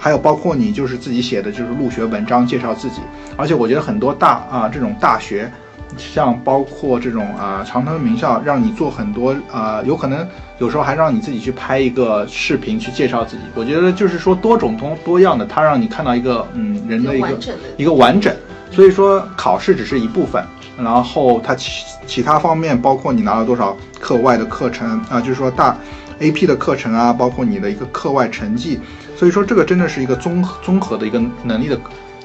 [0.00, 3.00] 还有包括你就是自己写的就是入学文章介绍自己，
[3.36, 5.50] 而且我觉得很多大啊、这种大学，
[5.98, 10.26] 像包括这种啊、常春名校，让你做很多啊、有可能
[10.58, 13.42] 有时候还让你自己去拍一个视频去介绍自己。
[13.54, 17.38] 我觉得就是说多种多多样的，它让你看到一个嗯人的一个
[17.76, 18.34] 一个完整。
[18.70, 20.44] 所以说考试只是一部分，
[20.76, 25.76] 然后它其其他方面包括你拿了多少课外的课程啊、就是说大
[26.20, 28.78] AP 的课程啊，包括你的一个课外成绩。
[29.16, 31.80] 所以说这个真的是一个综综合的一个能力的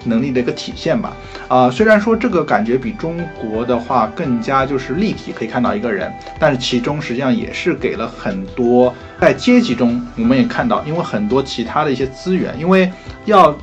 [0.05, 1.15] 能力的一个体现吧。
[1.47, 12.91] 啊、虽然说这个感觉比中国的话更加就是立体，可以看到一个人，但是其中实际上也是给了很多在阶级中我们也看到，因为很多其他的一些资源，因为
[13.25, 13.55] 要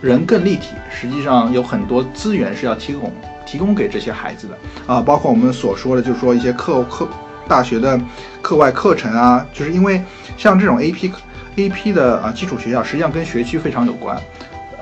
[0.00, 3.12] 人更立体，实际上有很多资源是要提供
[3.46, 4.58] 提供给这些孩子的
[4.92, 7.08] 啊，包括我们所说的，就是说一些课课
[7.46, 7.98] 大学的
[8.42, 10.02] 课外课程啊，就是因为
[10.36, 11.12] 像这种 AP
[11.56, 14.20] A P 的啊基础学校实际上跟学区非常有关，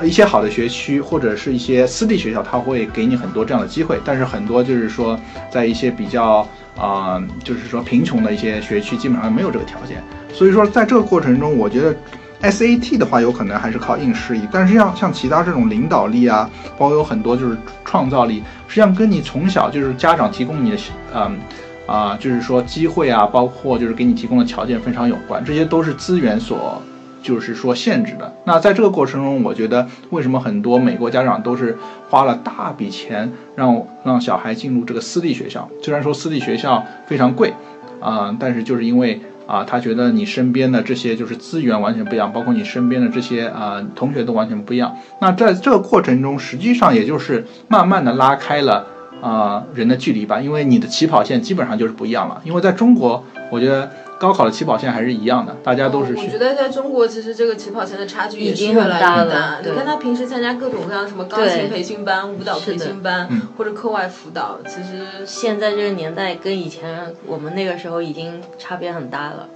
[0.02, 5.18] 一些好的学区或者是一些私立学校，它会给你很多这样的机会，但是很多就是说
[5.50, 10.02] 在一些比较啊、就是说贫穷的一些学区，基本上没有这个条件。
[10.32, 11.94] 所以说在这个过程中，我觉得
[12.40, 20.76] S A T 的话有可能还是靠硬实力，但是像像其他这种领导力啊，包括有很多就是创造力，实际上跟你从小就是家长提供你的
[21.14, 21.38] 嗯。
[21.86, 26.80] 啊，就是说机会啊，包括就是给你提供的条件非常有关，这些都是资源所
[27.24, 28.32] 就是说限制的。
[28.44, 31.76] 那在这个过程中，我觉得为什么很多美国家长都是
[32.10, 35.66] 花了大笔钱让让小孩进入这个私立学校？
[35.82, 37.54] 虽然说私立学校非常贵，
[38.00, 44.94] 啊、但是就是因为啊，他觉得你身边的这些就是资源完全不一样，包括你身边的这些啊、同学都完全不一样。
[45.20, 48.88] 那在这个过程中，实际上也就是慢慢的拉开了。
[49.20, 52.42] 啊、人的距离吧，因为你的起跑线基本上就是不一样了。
[52.44, 53.90] 因为在中国，我觉得
[54.24, 69.46] 高考的起跑线还是一样的，大家都是我觉得在中国，其实这个起跑线的差距也已经很是越来越大了你看他平时参加各种各样的什么钢琴培训班、舞蹈培训班嗯，或者课外辅导，其实现在这个年代跟以前我们那个时候已经差别很大了。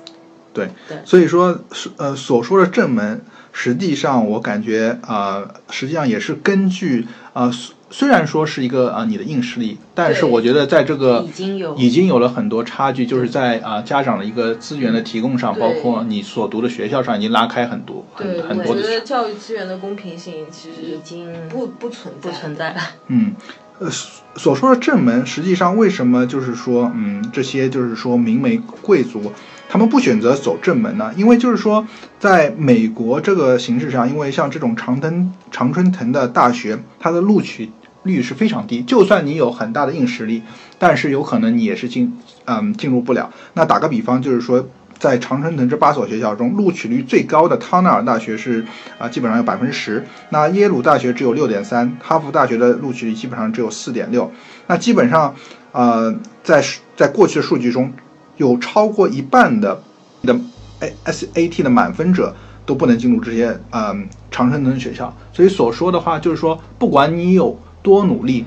[0.52, 7.52] 对对所以说是呃所说的正门，实际上我感觉啊、呃实际上也是根据啊、呃
[7.90, 22.80] 虽虽然说是一个啊、呃你的硬实力，但是我觉得在这个已经有已经有了很多差距，就是在啊、家长的一个资源的提供上，包括你所读的学校上，已经拉开很多对，很很多的我觉得教育资源的公平性其实已经不不存不存在了。
[23.08, 23.34] 嗯，
[23.78, 29.30] 呃，所所说的正门，实际上为什么就是说，嗯，这些就是说名门贵族，
[29.68, 31.12] 他们不选择走正门呢？
[31.14, 31.86] 因为就是说，
[32.18, 37.70] 在美国这个形式上，因为像这种常登常春藤的大学，它的录取
[38.08, 40.42] 率是非常低，就算你有很大的硬实力，
[40.78, 43.30] 但是有可能你也是进嗯进入不了。
[43.54, 44.66] 那打个比方，就是说。
[44.98, 48.66] 在常春藤这八所学校中，录取率最高的康奈尔大学是
[48.98, 54.32] 啊、基本上有百分之十，那耶鲁大学只有六点三，哈佛大学的录取率基本上只有四点六。
[54.66, 55.36] 那基本上，
[55.70, 56.60] 呃，在
[56.96, 57.92] 在过去的数据中，
[58.38, 59.80] 有超过一半的
[60.22, 60.36] 的
[60.80, 62.34] A S A T 的满分者
[62.66, 65.16] 都不能进入这些嗯、常春藤学校。
[65.32, 67.56] 所以所说的话就是说，不管你有
[67.88, 68.44] 多努力。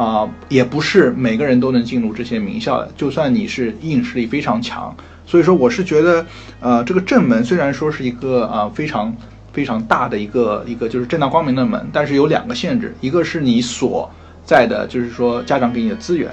[0.00, 6.24] 啊、也不是每个人都能进入这些名校的，就算你是硬实力非常强，所以说我是觉得，
[6.58, 9.14] 呃，这个正门虽然说是一个啊、非常
[9.52, 14.08] 非常大的一个一个就是正大光明的门，但是有两个限制，一个是你所
[14.42, 16.30] 在的就是说家长给你的资源，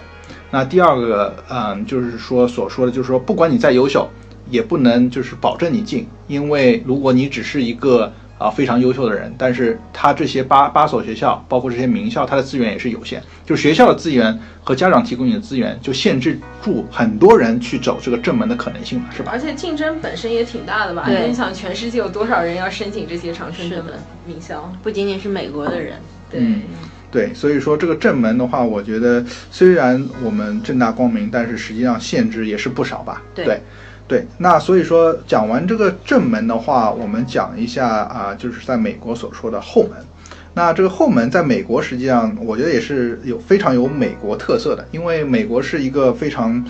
[0.50, 4.08] 那第二个嗯、就是说所说的就是说不管你再优秀，
[4.50, 19.32] 也不能就是保证你进，因为如果你只是一个啊非常优秀的人，但是他这些八八所学校，包括这些名校，它的资源也是有限，就是学校的资源和家长提供你的资源，就限制住很多人去走这个正门的可能性了，是吧？
[19.32, 21.04] 而且竞争本身也挺大的吧？
[21.06, 24.72] 对你想，全世界有多少人要申请这些常春藤的名校？
[24.84, 25.94] 不仅仅是美国的人，
[26.30, 26.62] 对，嗯
[27.10, 33.24] 对，所以说这个正门的话，我觉得虽然我们正大光明，但是实际上限制也是不少吧？
[33.34, 33.62] 对对
[34.08, 39.92] 对那所以说讲完这个正门的话，我们讲一下啊、就是在美国所说的后门。
[40.54, 46.66] 那这个后门在美国实际上我觉得也是有非常有美国特色的，因为美国是一个非常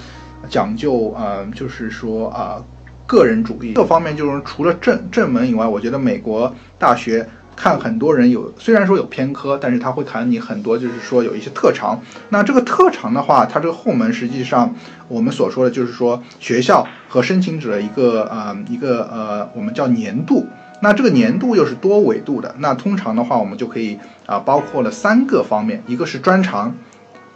[0.49, 2.61] 讲究啊、就是说啊、
[3.05, 7.25] 个人主义各方面，就是除了正正门以外，我觉得美国大学
[7.57, 11.99] 看很多人有虽然说有偏科，但是他会看你很多就是说有一些特长。
[12.29, 14.73] 那这个特长的话，它这个后门实际上
[15.07, 20.45] 我们所说的就是说学校和申请者一个呃一个呃我们叫年度。
[20.79, 26.75] 那这个年度又是多维度的，那通常的话，我们就可以啊、包括了三个方面，一个是专长，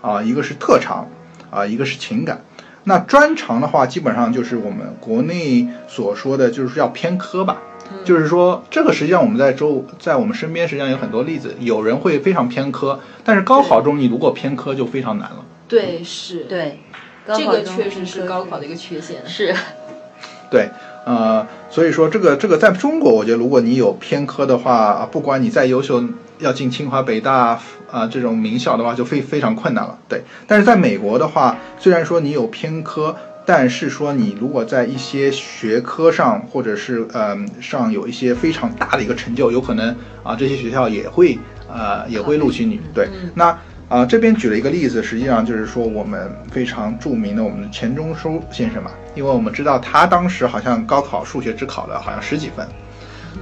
[0.01, 1.07] 啊、一个是特长，
[1.49, 2.41] 啊、一个是情感。
[2.83, 7.57] 那专长的话，基本上就是我们国内所说的，就是要偏科吧。
[8.03, 15.45] 就是说，这个实际上我们在周在我们身边实际上有很多例子，有人会非常偏科，但是高考中你如果偏科就非常难了。
[15.67, 16.79] 对，是，对，
[17.27, 19.17] 这个确实是高考的一个缺陷。
[19.25, 19.53] 是
[20.51, 20.69] 对，
[21.05, 26.03] 呃，所以说这个这个在中国，我觉得如果你有偏科的话，啊不管你再优秀，
[26.39, 27.57] 要进清华、北大
[27.89, 29.97] 啊、这种名校的话，就非非常困难了。
[30.09, 42.79] 对，但是在美国的话，虽然说你有偏科，但是说你如果在一些学科上或者是嗯、上有一些非常大的一个成就，有可能啊这些学校也会呃也会录取你。
[42.93, 43.57] 对，那。
[43.91, 52.65] 啊、这边举了一个例子，实际上就是说我们非常著名的我们的钱钟书先生嘛，因为我们知道他当时好像高考数学只考了好像十几分，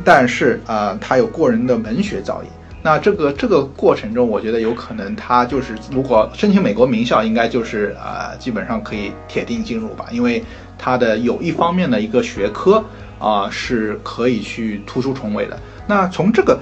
[0.03, 2.47] 但是啊、他有过人的文学造诣。
[2.81, 10.43] 那这个这个过程中，我觉得有可能他就是如果申请美国名校，应该就是啊、基本上可以铁定进入吧，因为
[10.77, 12.83] 他的有一方面的一个学科
[13.19, 15.59] 啊、是可以去突出重围的。
[15.85, 16.57] 那从这个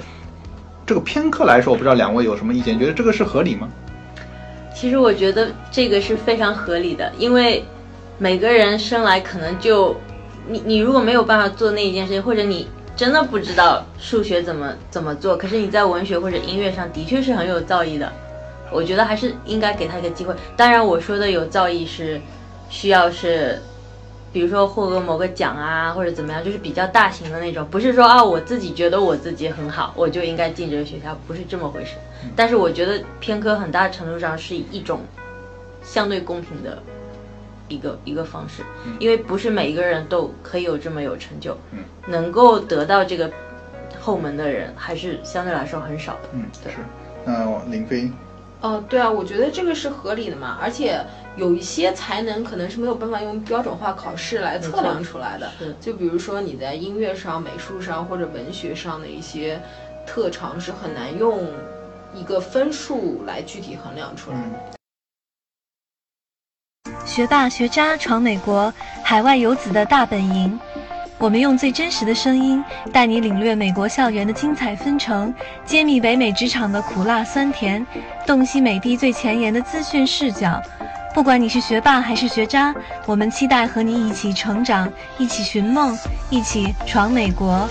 [0.88, 2.80] 这个偏科来说，我不知道两位有什么意见？
[2.80, 3.70] 觉得这个是合理吗？
[4.74, 7.64] 其实我觉得这个是非常合理的，因为
[8.18, 9.96] 每个人生来可能就
[10.48, 18.12] 你你如果没有办法做那一件事情，或者你真的不知道数学怎么怎么做，可是你在文学或者音乐上的确是很有造诣的，
[18.74, 20.36] 我觉得还是应该给他一个机会。
[20.58, 22.20] 当然，我说的有造诣是
[22.70, 23.62] 需要是。
[24.34, 31.94] 比如说获得某个奖啊，或者怎么样，就是比较大型的那种，不是说啊我自己觉得我自己很好，我就应该进这个学校，不是这么回事。
[32.36, 35.00] 但是我觉得偏科很大程度上是一种
[35.82, 36.78] 相对公平的
[37.68, 38.64] 一个一个方式，
[39.00, 41.80] 因为不是每一个人都可以有这么有成就，嗯。
[42.08, 43.30] 能够得到这个
[44.00, 46.30] 后门的人还是相对来说很少的。
[46.34, 46.78] 嗯，是。
[47.26, 48.10] 那林飞，
[48.62, 51.00] 哦，对啊，我觉得这个是合理的嘛，而且
[51.36, 55.52] 有一些才能可能是没有办法用标准化考试来测量出来的。
[55.60, 59.62] 是，就比如说你在音乐上、美术上或者文学上的一些
[60.06, 61.46] 特长是很难用
[62.16, 64.77] 一个分数来具体衡量出来的。
[67.08, 70.60] 学霸学渣闯美国，海外游子的大本营。
[71.18, 75.34] 我们用最真实的声音，带你领略美国校园的精彩纷呈，
[75.66, 77.84] 揭秘北美职场的苦辣酸甜，
[78.26, 80.62] 洞悉美的最前沿的资讯视角。
[81.16, 85.98] 不管你是学霸还是学渣，我们期待和你一起成长，一起寻梦，
[86.30, 87.68] 一起闯美国。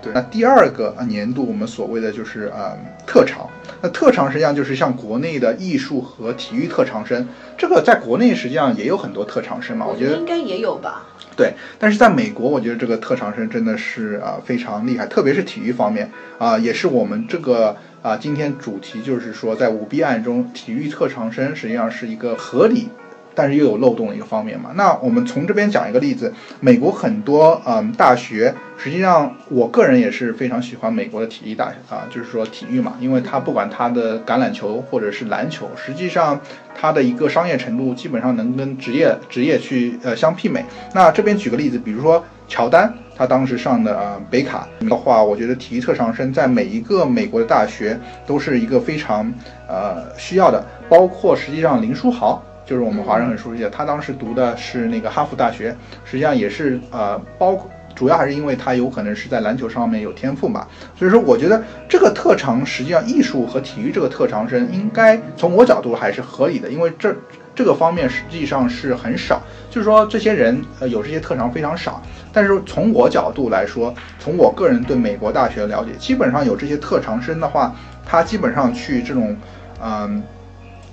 [0.00, 3.48] 对，那第二个呃年度我们所谓的就是呃特长，
[3.82, 11.04] 那特长实际上就是像国内的艺术和体育特长生，这个在国内实际上也有很多特长生嘛，我觉得应该也有吧。
[11.36, 22.88] 对，但是在美国，我觉得这个特长生真的是啊、非常厉害，特别是体育方面啊、也是我们这个啊、今天主题就是说，在舞弊案中，体育特长生实际上是一个合理。
[23.34, 24.70] 但是又有漏洞的一个方面嘛。
[24.74, 36.40] 那我们从这边讲一个例子，美国很多嗯大学，实际上我个人也是非常喜欢美国的体育大啊，就是说体育嘛，因为它不管它的橄榄球或者是篮球，实际上
[36.74, 40.64] 它的一个商业程度基本上能跟职业职业去呃相媲美。
[40.94, 49.32] 那这边举个例子，比如说乔丹，他当时上的啊、北卡的话，我觉得体育特长生在每一个美国的大学都是一个非常
[49.68, 52.42] 呃需要的，包括实际上林书豪。
[52.72, 60.66] 就是我们华人很熟悉的，他当时读的是那个哈佛大学，实际上也是呃，包括主要还是因为他有可能是在篮球上面有天赋嘛，
[60.98, 67.14] 所以说我觉得这个特长实际上艺术和体育这个特长生应该从我角度还是合理的，因为这
[67.54, 72.00] 这个方面实际上是很少，就是说这些人呃有这些特长非常少，
[72.32, 79.36] 但是从我角度来说，从我个人对美国大学的了解，基本上有这些特长生的话，他基本上去这种
[79.82, 79.82] 嗯。
[79.82, 80.22] 呃，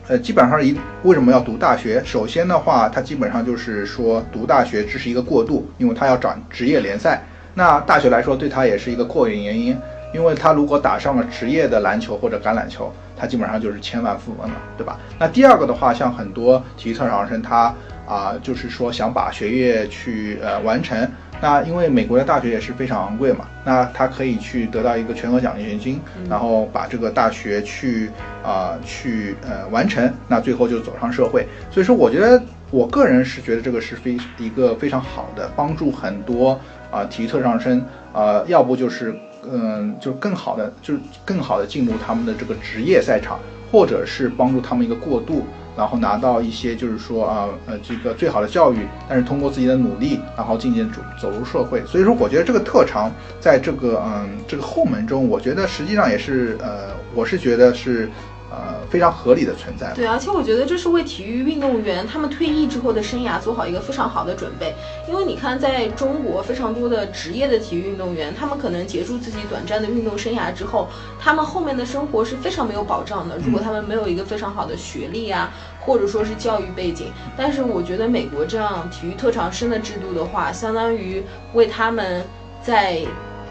[0.09, 2.01] 呃基本上一为什么要读大学？
[2.03, 7.21] 首先的话，他基本上就是说读大学只是一个过渡，因为他要转职业联赛。
[7.53, 9.77] 那大学来说，对他也是一个过眼原因，
[10.11, 14.97] 因为他如果打上了职业的篮球或者橄榄球，他基本上就是千万富翁了，对吧？
[15.19, 17.71] 那第二个的话，像很多体育特长生，他
[18.07, 21.07] 啊、就是说想把学业去呃完成，
[21.41, 25.99] 那因为美国的大学也是非常昂贵嘛，那他可以去得到一个全额奖学金，
[26.29, 28.09] 然后把这个大学去
[28.43, 31.47] 啊、去呃完成，那最后就走上社会。
[31.71, 36.59] 所以说，我觉得我个人是觉得这个是非一个非常好的，帮助很多
[36.91, 39.15] 啊、体育特长生啊、要不就是
[39.49, 43.39] 嗯、就更好的就是更好的进入他们的这个职业赛场，
[43.71, 45.45] 或者是帮助他们一个过渡。
[45.79, 51.81] 然后拿到一些就是说啊呃这个最好的教育，但是通过自己的努力，然后渐渐走走入社会。
[51.85, 53.09] 所以说，我觉得这个特长
[53.39, 58.09] 在这个嗯这个后门中，我觉得实际上也是呃我是觉得是
[58.51, 59.93] 呃非常合理的存在。
[59.93, 64.73] 对，而且我觉得这是为体育运动员他们退役之后的生涯做好一个非常好的准备。
[65.07, 70.87] 因为你看，在中国非常多的职业的体育运动员，他们可能结束自己短暂的运动生涯之后，
[71.19, 73.37] 他们后面的生活是非常没有保障的。
[73.37, 81.23] 如果他们没有一个非常好的学历啊，或者说是教育背景，但是我觉得美国这样体育特长生的制度的话，相当于
[81.53, 82.23] 为他们
[82.61, 83.01] 在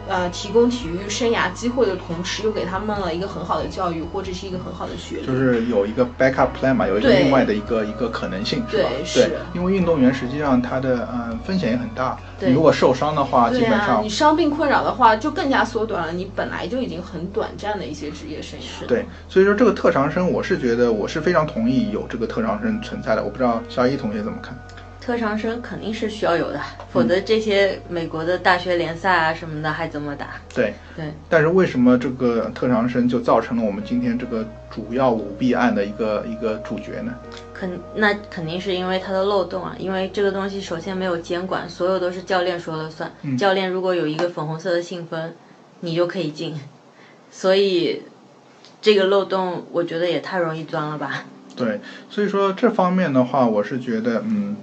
[0.08, 5.26] 呃提供体育生涯机会的同时，又给他们了一个很好的教育或者是一个很好的学历。
[5.26, 8.88] 就是有一个 backup plan 嘛，有一个另外的一个一个可能性，是吧？
[8.88, 18.86] 对是因为运动员实际上他的嗯风险也很大，你如果受伤的话，基本上你伤病困扰的话，就更加缩短了你本来就已经很短暂的一些职业生涯。
[18.86, 23.22] 对，所以说这个特长生，我是觉得我是非常同意有这个特长生存在的。
[23.22, 24.56] 我不知道肖一同学怎么看？
[25.08, 26.60] 特长生肯定是需要有的，
[26.92, 30.32] 否则这些美国的大学联赛啊什么的还怎么打？
[30.54, 37.14] 对对，但是为什么这个特长生就造成了我们今天这个主要舞弊案的一个一个主角呢？
[37.54, 43.10] 肯那肯定是因为它的漏洞啊，因为这个东西首先没有监管，所有都是教练说了算。
[43.38, 45.32] 教练如果有一个粉红色的信封，
[45.80, 46.60] 你就可以进，
[47.30, 48.02] 所以
[48.82, 51.24] 这个漏洞我觉得也太容易钻了吧？
[51.56, 51.80] 对，
[52.10, 54.54] 所以说这方面的话，我是觉得，嗯，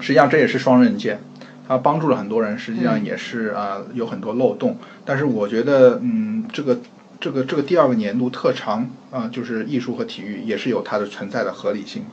[0.00, 1.20] 实际上这也是双刃剑，
[1.66, 4.78] 它帮助了很多人，实际上也是啊、有很多漏洞。
[5.04, 6.78] 但是我觉得，嗯，这个
[7.18, 12.04] 这个这个第二个年度特长啊、就是艺术和体育，也是有它的存在的合理性。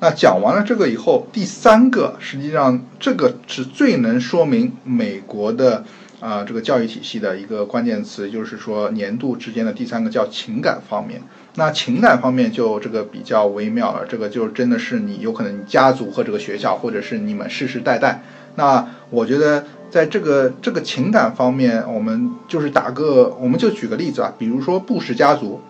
[0.00, 5.84] 那讲完了这个以后，第三个实际上这个是最能说明美国的
[6.20, 11.20] 啊、这个教育体系的一个关键词，就是说年度之间的第三个叫情感方面。
[11.54, 18.22] 那情感方面就这个比较微妙了，这个就真的是你有可能你家族和这个学校，或者是你们世世代代。
[18.54, 25.60] 那我觉得在这个这个情感方面，我们就是打个，我们就举个例子啊，比如说布什家族，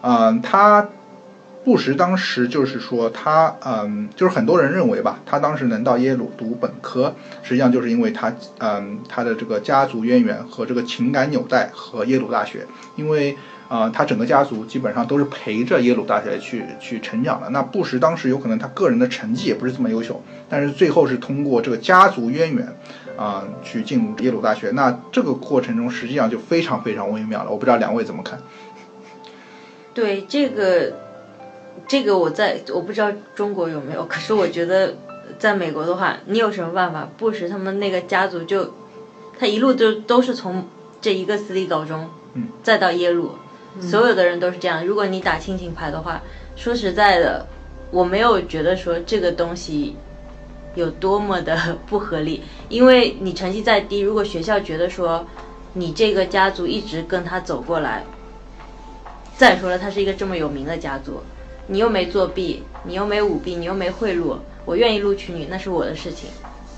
[0.00, 0.88] 嗯、他
[1.62, 7.14] 布什当时就是说他，嗯，就是很多人认为吧，他当时能到耶鲁读本科，
[7.44, 12.66] 实际上就是因为他，嗯，他的这个家族渊源和这个情感纽带和耶鲁大学，
[12.96, 13.36] 因为。
[13.70, 17.48] 啊、他整个家族基本上都是陪着耶鲁大学去去成长的。
[17.50, 22.76] 那布什当时有可能他个人的成绩也不是这么优秀，但是最后是通过这个家族渊源
[23.16, 24.70] 啊、去进入耶鲁大学。
[24.72, 27.50] 那这个过程中实际上就非常非常微妙了。
[27.50, 28.40] 我不知道两位怎么看？
[29.94, 30.92] 对这个，
[31.86, 34.96] 这个我在我不知道中国有没有，可是我觉得
[35.38, 37.08] 在美国的话，你有什么办法？
[37.18, 38.74] 布什他们那个家族就，
[39.38, 40.66] 他一路都都是从
[41.00, 43.32] 这一个私立高中，嗯，再到耶鲁，
[43.80, 44.84] 所有的人都是这样。
[44.86, 46.22] 如果你打亲情牌的话，
[46.56, 47.46] 说实在的，
[47.90, 49.96] 我没有觉得说这个东西
[50.74, 55.26] 有多么的不合理，因为你成绩再低，如果学校觉得说
[55.74, 58.04] 你这个家族一直跟他走过来。
[59.36, 61.22] 再说了，他是一个这么有名的家族，
[61.66, 66.28] 你又没作弊，你又没舞弊，你又没贿赂，我愿意录取你，那是我的事情，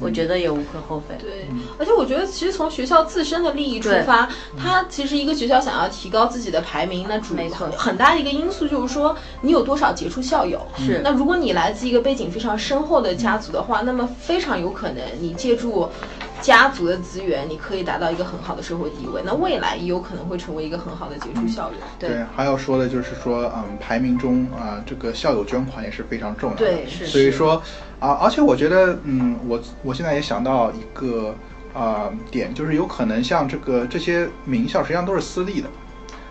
[0.03, 1.15] 我觉得也无可厚非。
[1.21, 1.47] 对，
[1.79, 4.29] 而且我觉得其实从学校自身的利益出发，
[4.59, 10.61] 它其实一个学校想要提高自己的排名，那主没错很大的一个因素就是说你有多少杰出校友。
[10.79, 15.89] 是那如果你来自一个背景非常深厚的家族的话，那么非常有可能你借助。
[16.43, 21.77] 家族的资源，你可以达到一个很好的社会地位，那未来也有可能会成为一个很好的杰出校友。
[21.99, 26.65] 对还要说的就是说，嗯，排名中啊、这个校友捐款也是非常重要的。
[26.65, 27.63] 对是所以说
[28.01, 31.33] 啊、而且我觉得，嗯，我我现在也想到一个
[31.73, 35.69] 啊、点，就是有可能像这个这些名校实际上都是私立的，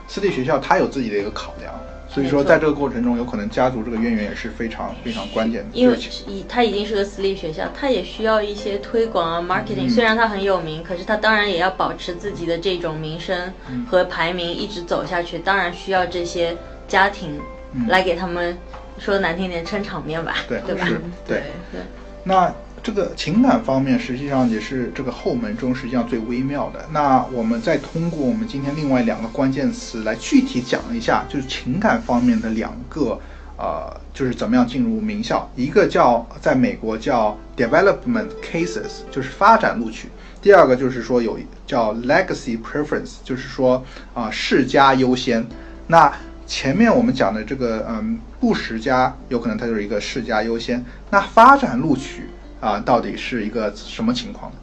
[0.05, 1.73] 私立学校它有自己的一个考量，
[2.13, 5.69] 所以说在这个过程中，有可能家族这个渊源也是非常非常关键的。
[5.71, 9.89] 因为就是以它已经是个私立学校，它也需要一些推广啊，marketing。
[9.89, 13.53] 虽然它很有名，可是它当然也要保持自己的这种名声
[13.89, 15.39] 和排名一直走下去。
[15.39, 17.39] 当然需要这些家庭
[17.87, 18.57] 来给他们
[18.99, 20.85] 说难听点撑场面吧，对对吧？
[21.25, 21.81] 对对
[22.25, 22.53] 那
[22.83, 26.83] 这个情感方面，实际上也是这个后门中实际上最微妙的。
[26.91, 33.19] 那我们再通过我们今天另外两个关键词来具体讲一下，就是情感方面的两个，
[33.57, 35.47] 呃，就是怎么样进入名校。
[35.55, 40.07] 一个叫在美国叫 development cases，就是发展录取；
[40.41, 43.83] 第二个就是说有叫 legacy preference，就是说
[44.15, 45.45] 啊世家优先。
[45.85, 46.11] 那
[46.47, 50.83] 前面我们讲的这个嗯不实家，有可能它就是一个世家优先。
[51.11, 52.25] 那发展录取
[52.61, 54.57] 啊，到底是一个什么情况呢？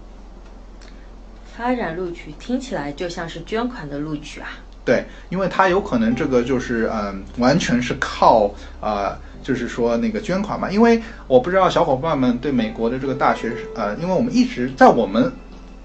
[1.54, 4.48] 发展录取听起来就像是捐款的录取啊。
[4.84, 10.70] 对，因为它有可能这个就是嗯，完全是靠呃，就是说那个捐款嘛。
[10.70, 15.30] 因为我不知道小伙伴们对美国的这个大学呃，因为我们一直在我们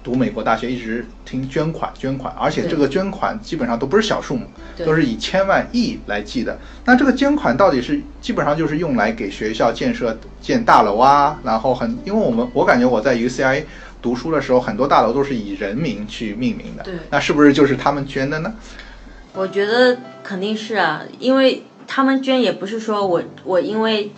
[0.04, 4.46] 读美国大学一直听捐款捐款，而且这个捐款基本上都不是小数目，
[4.84, 6.58] 都是以千万亿来计的。
[6.84, 13.64] 那这个捐款到底是基本上就是用来给学校建设建大楼啊，然后很因为我们我感觉我在 UCI
[14.02, 16.82] 读书的时候，很多大楼都是以人名去命名的。
[16.82, 18.52] 对那是不是就是他们捐的呢？
[19.32, 24.12] 我觉得肯定是啊，因为他们捐也不是说我我因为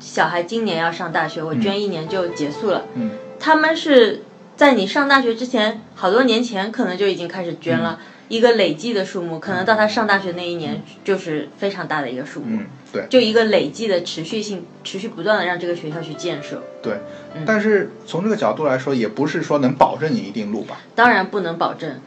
[0.00, 2.86] 小孩今年要上大学，我捐一年就结束了。
[2.94, 4.24] 嗯，他们是
[4.58, 8.00] 在你上大学之前，好多年前可能就已经开始捐了。
[8.26, 13.06] 一个累计的数目，可能到他上大学那一年就是非常大的一个数目，嗯，对。
[13.08, 16.60] 就一个累计的持续性、持续不断的让这个学校去建设。
[16.82, 16.98] 对，
[17.46, 20.80] 但是从这个角度来说，也不是说能保证你一定录吧？
[20.96, 22.00] 当然不能保证。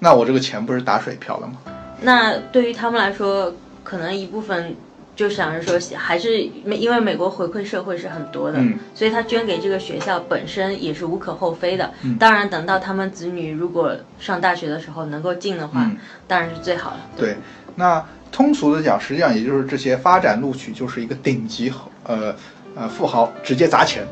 [0.00, 1.54] 那我这个钱不是打水漂了吗？
[2.00, 4.74] 那对于他们来说，可能一部分
[5.14, 11.92] 就想着说，还是美，因为美国回馈社会是很多的，嗯所以他捐给这个学校本身也是无可厚非的。
[12.02, 15.96] 嗯当然，等到他们子女如果上大学的时候能够进的话，嗯
[16.26, 17.00] 当然是最好了。
[17.16, 17.36] 对，
[17.76, 21.70] 那通俗的讲，实际上也就是这些发展录取就是一个顶级
[22.04, 22.34] 呃
[22.74, 24.06] 呃富豪直接砸钱。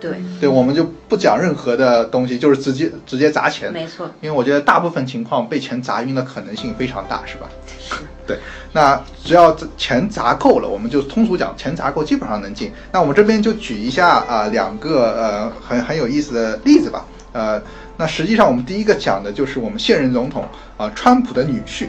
[0.00, 3.72] 对，对，我们就不讲任何的东西，就是直接直接砸钱。
[3.72, 7.48] 没错，因为我觉得大部分情况被钱砸晕的可能性非常大，是吧？
[7.78, 7.96] 是
[8.26, 8.38] 对，
[8.72, 12.72] 那只要这钱砸够了，我们就通俗讲，钱砸够基本上能进。
[12.90, 17.04] 那我们这边就举一下啊、两个呃很很有意思的例子吧。
[17.32, 17.60] 呃，
[17.96, 20.44] 那实际上我们第一个讲的就是我们现任总统
[20.76, 21.88] 啊、川普的女婿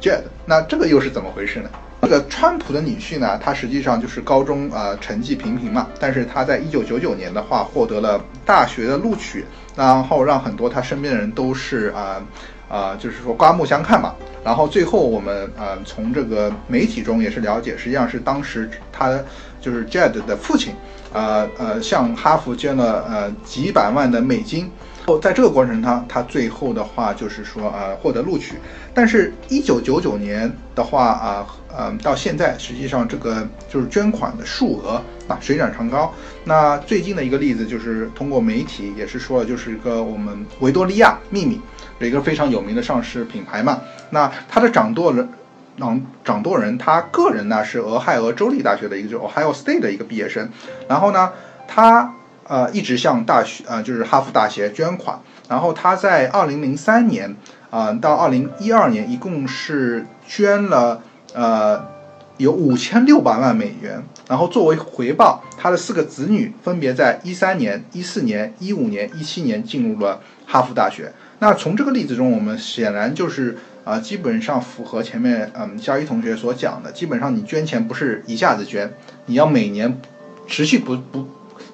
[0.00, 0.22] Jed。
[0.44, 1.70] 那这个又是怎么回事呢？
[2.02, 9.44] 这个川普的女婿呢，他实际上就是高中呃成绩平平嘛，但是他在一九九九年的话获得了大学的录取，
[9.76, 12.20] 然后让很多他身边的人都是啊
[12.68, 14.14] 啊、就是说刮目相看嘛。
[14.44, 19.16] 然后最后我们呃从这个媒体中也是了解，实际上是当时他
[19.60, 20.74] 就是 Jed 的父亲，
[21.12, 24.68] 呃呃向哈佛捐了呃几百万的美金。
[25.04, 28.54] 后在这个过程他他最后的话就是说呃获得录取，
[28.94, 31.46] 但是，一九九九年的话啊，呃，
[31.76, 36.12] 嗯到现在实际上这个就是捐款的数额啊水涨船高。
[36.44, 41.60] 那最近的一个例子就是通过媒体也是说了，就是一个我们维多利亚秘密
[41.98, 45.28] 有一个非常有名的上市品牌嘛，那它的掌舵人。
[45.78, 50.50] 掌掌舵人，他个人呢是俄亥俄州立大学的一个，就是 Ohio State 的一个毕业生。
[50.86, 51.32] 然后呢，
[51.66, 52.12] 他
[52.46, 55.18] 呃一直向大学呃就是哈佛大学捐款。
[55.48, 57.34] 然后他在二零零三年
[57.70, 61.02] 啊、到二零一二年，一共是捐了
[61.34, 61.84] 呃
[62.36, 64.02] 有五千六百万美元。
[64.28, 71.12] 然后作为回报，他的四个子女分别在一三年、一四年、一五年、一七年进入了哈佛大学。
[71.40, 78.94] 那从这个例子中，我们显然就是啊、基本上符合前面嗯肖一同学所讲的，基本上你捐钱不是一下子捐，
[79.26, 80.00] 你要每年
[80.46, 81.26] 持续不不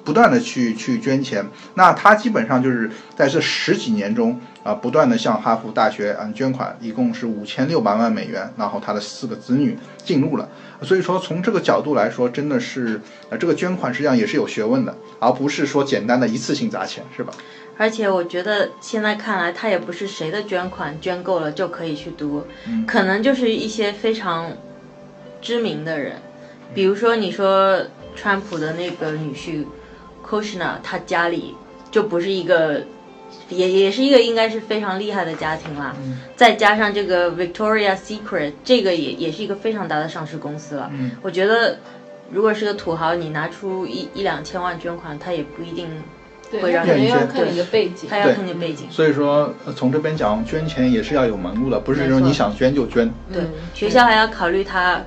[0.02, 1.44] 不断的去去捐钱。
[1.74, 10.46] 那他基本上就是在这十几年中啊、不断的向哈佛大学嗯捐款，一共是五千六百万美元，然后他的四个子女进入了。
[10.82, 13.00] 所以说从这个角度来说，真的是
[13.30, 17.32] 呃这个捐款实际上也是有学问的，而不是说简单的一次性砸钱，是吧？
[17.78, 24.52] 而且我觉得现在看来，他也不是谁的捐款捐够了就可以去读，嗯可能就是一些非常
[25.40, 26.16] 知名的人，
[26.74, 27.80] 比如说你说
[28.14, 29.64] 川普的那个女婿
[30.28, 31.54] Kushner，他家里
[31.90, 32.82] 就不是一个，
[33.48, 35.94] 也也是一个应该是非常厉害的家庭啦。
[35.98, 40.90] 嗯再加上这个 Victoria Secret，这个也也是一个非常大的上市公司了。
[40.92, 41.78] 嗯我觉得
[42.30, 45.88] 如果是个土豪，你拿出一一两千万捐款，他也不一定
[46.50, 48.08] 对，会让可能人要看你的背景。
[48.08, 48.86] 他要看你背景。
[48.90, 53.12] 所以说，呃从这边讲，捐钱也是要有门路的，不是说你想捐就捐。
[53.32, 55.02] 对嗯，学校还要考虑他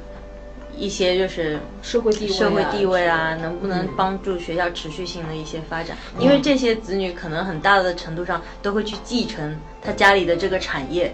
[0.82, 5.96] 一些就是社会地位、社会地位啊，能不能帮助学校持续性的一些发展？
[6.18, 11.14] 因为这些子女可能很大的程度上都会去继承他家里的这个产业，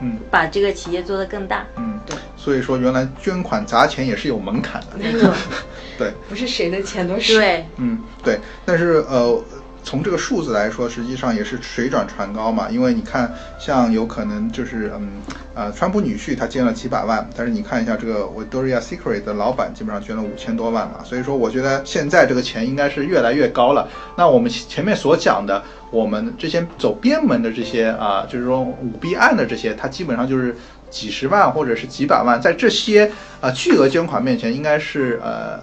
[0.00, 1.66] 嗯把这个企业做得更大。
[1.76, 2.16] 嗯，对。
[2.34, 4.96] 所以说，原来捐款砸钱也是有门槛的。
[4.98, 5.30] 没错，
[5.98, 7.34] 对，不是谁的钱都是。
[7.38, 8.40] 对，嗯，对。
[8.64, 9.38] 但是呃
[9.84, 12.68] 从这个数字来说，实际上也是水涨船高嘛。
[12.70, 15.08] 因为你看，像有可能就是嗯
[15.54, 21.04] 呃，川普女婿他捐了几百万，但是你看一下这个 Victoria Secret 的老板基本上捐了五千多万嘛。
[21.04, 23.88] 所以说，我觉得现在这个钱应该是越来越高了。
[24.16, 30.56] 那我们前面所讲的，我们这些走边门的这些啊，就是说舞弊案的这些，它基本上就是
[30.90, 35.60] 几十万或者是几百万，在这些呃巨额捐款面前，应该是呃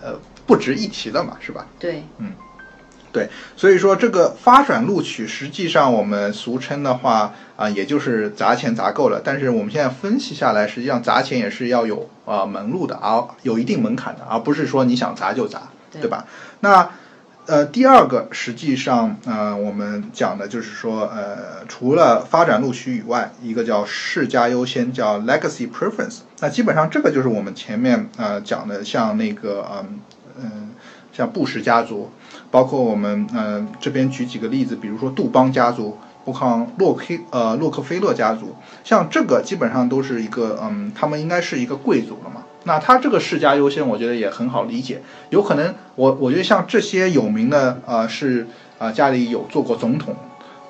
[0.00, 1.66] 呃不值一提的嘛，是吧？
[1.78, 2.02] 对，
[3.14, 9.20] 对，所以说这个发展录取，实际上我们俗称的话啊、也就是砸钱砸够了。
[9.24, 15.62] 但是我们现在分析下来，实际上砸钱也是要有啊、门路的，啊有一定门槛的，而不是说你想砸就砸，
[15.92, 16.26] 对对吧？
[16.58, 16.90] 那
[17.46, 26.20] 呃，第二个实际上呃，我们讲的就是说呃，除了发展录取以外，一个叫世家优先，叫 legacy preference。
[26.40, 30.00] 那基本上这个就是我们前面呃讲的，像那个嗯
[30.42, 30.70] 嗯、
[31.12, 32.10] 像布什家族。
[32.50, 38.54] 包括我们呃这边举几个例子，比如说杜邦家族，不抗洛克呃洛克菲勒家族，
[38.84, 42.44] 像这个基本上都是一个嗯，他们应该是一个贵族了嘛。
[42.62, 45.02] 那他这个世家优先，我觉得也很好理解。
[45.30, 48.46] 有可能我我觉得像这些有名的呃是
[48.78, 50.14] 啊、呃家里有做过总统，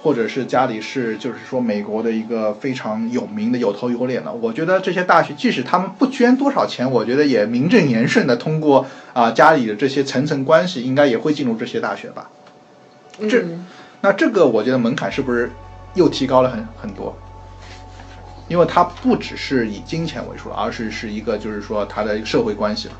[0.05, 12.31] 或者是家里是就是说美国的一个非常有名的有头有脸的，我觉得这些大学即使他们不捐多少钱，我觉得也名正言顺的通过啊、家里的这些层层关系，应该也会进入这些大学吧。
[13.31, 13.67] 这嗯
[14.03, 15.51] 那这个我觉得门槛是不是
[15.95, 17.17] 又提高了很很多？
[18.47, 22.95] 因为它不只是以金钱为数了，而是是一个就是说它的社会关系了。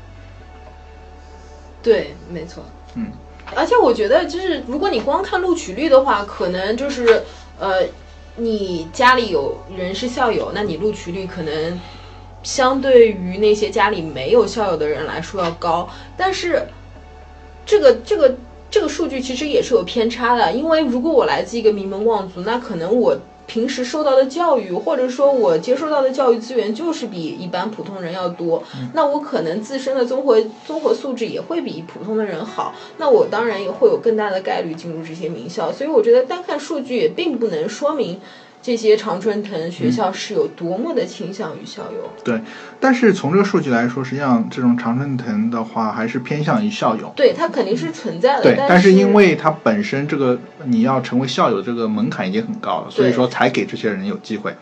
[1.83, 2.65] 对，没错。
[2.95, 3.11] 嗯，
[3.53, 7.23] 而且我觉得，就是如果你光看录取率的话，可能就是
[7.59, 7.83] 呃，
[8.37, 11.79] 你家里有人是校友，那你录取率可能
[12.41, 15.87] 相对于那些家里没有校友的人来说要高。
[16.17, 16.67] 但是
[17.65, 18.35] 这个这个
[18.71, 23.17] 这个数据其实也是有偏差的，因为如果我来自一个名门望族，那可能我。
[23.47, 28.63] 平时受到的教育，或者说我接受到的教育资源，就是比一般普通人要多。
[28.93, 32.73] 那我可能自身的综合综合素质也会比普通的人好。
[32.97, 35.71] 那我当然也会有更大的概率进入这些名校。
[35.71, 38.19] 所以我觉得单看数据也并不能说明
[38.65, 42.11] 这些常春藤学校是有多么的倾向于校友。
[42.23, 42.41] 对。
[42.79, 47.13] 但是从这个数据来说，实际上这种常春藤的话还是偏向于校友。
[47.15, 48.41] 对，它肯定是存在的。
[48.41, 54.55] 对，但但是因为它本身这个你要成为校友这个门槛已经很高了，所以说才给这些人有机会。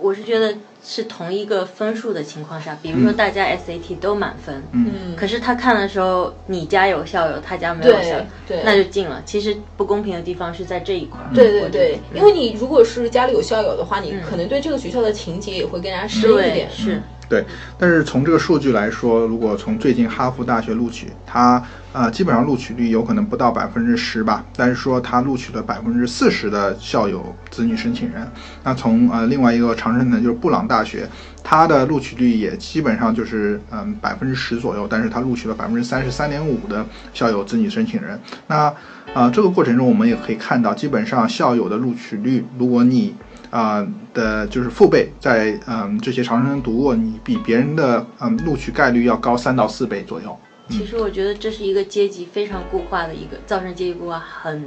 [0.00, 9.22] 我是觉得是同一个分数的情况下，比如说大家 SAT 都满分，嗯，可是他看的时候，你家有校友，他家没有校友对，那就进了。
[9.26, 11.34] 其实不公平的地方是在这一块儿。
[11.34, 16.68] 对对对，因为你如果是家里有校友的话，你可能对这个学校的情节也会更加深一点。
[16.70, 17.44] 是对，
[17.76, 21.62] 但是从这个数据来说，如果从最近哈佛大学录取，它
[21.92, 28.26] 呃基本上录取率有可能不到百分之十吧，但是说它录取了百分之四十的校友子女申请人。
[28.64, 31.06] 那从呃另外一个常春藤就是布朗大学，
[31.44, 38.18] 它的录取率也基本上就是嗯百分之十左右，但是它录取了百分之三十三点五的校友子女申请人。
[38.46, 38.72] 那
[39.14, 43.14] 啊、这个过程中我们也可以看到，基本上校友的录取率，如果你
[43.50, 50.36] 啊、的就是父辈在嗯这些常春藤读过，你比别人的嗯录取概率要高三到四倍左右。
[50.68, 54.64] 其实我觉得这是一个阶级非常固化的一个，造成阶级固化很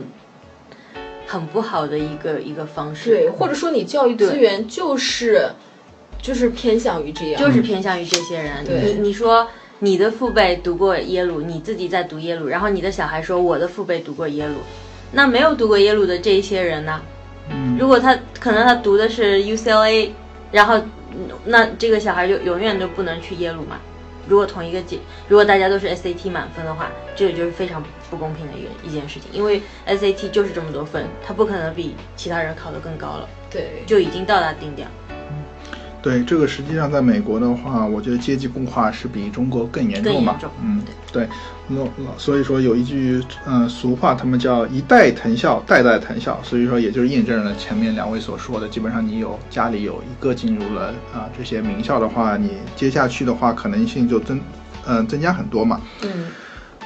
[1.27, 3.11] 很不好的一个一个方式。
[3.11, 5.51] 对，或者说你教育资源就是
[6.19, 8.65] 就是偏向于这样，就是偏向于这些人。
[8.65, 14.55] 对你你说你的父辈读过耶鲁，你自己在读耶鲁，然后你的小孩说我的父辈读过耶鲁，
[15.11, 16.99] 那没有读过耶鲁的这一些人呢？
[17.49, 20.11] 嗯如果他可能他读的是 UCLA，
[20.51, 20.77] 然后
[21.11, 23.77] 嗯那这个小孩就永远都不能去耶鲁嘛？
[24.27, 34.93] 如果同一个级，如果大家都是 SAT 满分的话，这个就是非常不公平的一个一件事情，因为 SAT 就是这么多分，他不可能比其他人考得更高了，对就已经到达顶点了。
[36.01, 40.35] 对，这个实际上在美国的话，我觉得阶级固化是比中国更严重嘛。
[40.41, 40.81] 重嗯，
[41.11, 41.27] 对。
[41.67, 46.39] 那那所以说有一句嗯、呃俗话，他们叫一代藤校，代代藤校。
[46.43, 54.41] 所以说也就是印证了前面两位所说的，基本上你有家里有一个进入了啊、这些名校的话，你接下去的话可能性就增
[54.85, 55.79] 呃增加很多嘛。
[56.03, 56.09] 嗯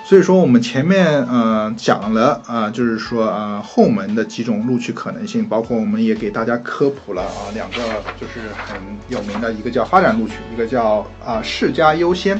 [0.07, 7.77] 所以说我们前面嗯讲了啊、就是说啊后门的几种录取可能性，包括我们也给大家科普了啊、两个
[8.21, 8.77] 就是很
[9.09, 12.39] 有名的，一个叫发展录取，一个叫啊、世家优先。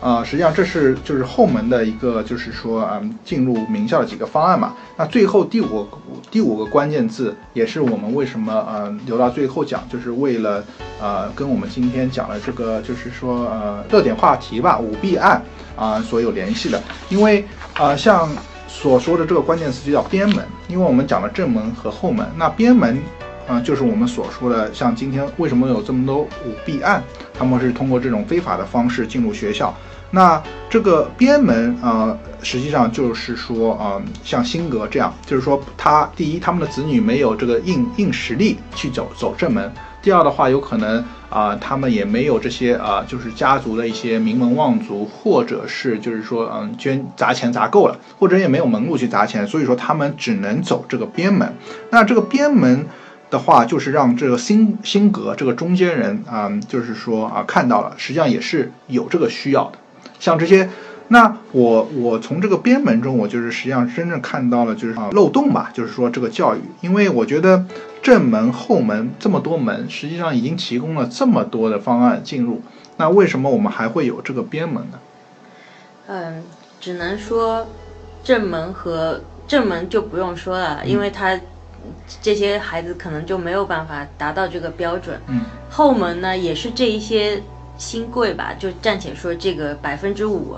[0.00, 4.74] 啊、实际上这是就是后门的一个，就是说嗯进入名校的几个方案嘛。
[4.96, 5.86] 那最后第五
[6.30, 10.64] 第五个关键字，也是我们为什么呃留到最后讲，就是为了
[11.00, 15.42] 呃跟我们今天讲的这个就是说呃热点话题吧，舞弊案
[15.76, 16.82] 啊、所有联系的。
[17.10, 17.44] 因为
[17.74, 18.28] 啊、像
[18.66, 22.98] 所说的这个关键词就叫边门，因为我们讲了正门和后门，那边门，
[23.48, 27.02] 嗯、就是我们所说的，像今天为什么有这么多舞弊案，
[27.36, 29.74] 他们是通过这种非法的方式进入学校。
[30.12, 39.70] 那这个边门，呃，实际上就是说，呃，像辛格这样，就是说他第一，他们的子女没有这个硬硬实力去走走正门；
[40.02, 51.54] 第二的话，有可能啊、他们也没有这些啊、就是家族的一些名门望族，或者是就是说，嗯，捐砸钱砸够了，或者也没有门路去砸钱，所以说他们只能走这个边门。
[51.90, 52.84] 那这个边门。
[53.30, 59.78] 的话，就是让这个辛辛格这个中间人啊、就是说啊、看到了，实际上也是有这个需要的。
[60.18, 60.68] 像这些，
[61.08, 67.64] 那我我从这个边门中，我就是实际上真正看到了就是啊漏洞吧，就是说这个教育，因为我觉得
[68.02, 72.60] 正门后门这么多门，实际上已经提供了这么多的方案进入，
[72.96, 74.98] 那为什么我们还会有这个边门呢？
[76.08, 76.42] 嗯，
[76.80, 77.66] 只能说
[78.22, 81.40] 正门和正门就不用说了，因为它
[82.20, 85.20] 这些孩子可能就没有办法达到这个标准。
[85.26, 87.42] 嗯，后门呢也是这一些
[87.78, 90.56] 新贵吧，就暂且说这个百分之五，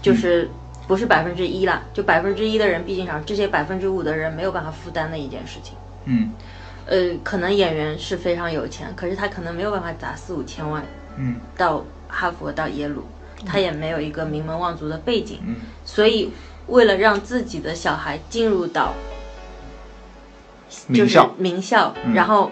[0.00, 0.48] 就是
[0.86, 5.74] 不是百分之一啦，就百分之一的人毕竟少，这些百分之五的人没有办法负担的一件事情。
[6.04, 6.30] 嗯。
[6.86, 10.84] 呃，可能演员是非常有钱，可是他可能没有办法砸四五千万
[11.16, 11.36] 嗯。
[11.56, 13.04] 到哈佛到耶鲁，
[13.46, 15.56] 他也没有一个名门望族的背景，嗯。
[15.86, 16.30] 所以
[16.66, 18.92] 为了让自己的小孩进入到
[20.92, 22.50] 就是名校，然后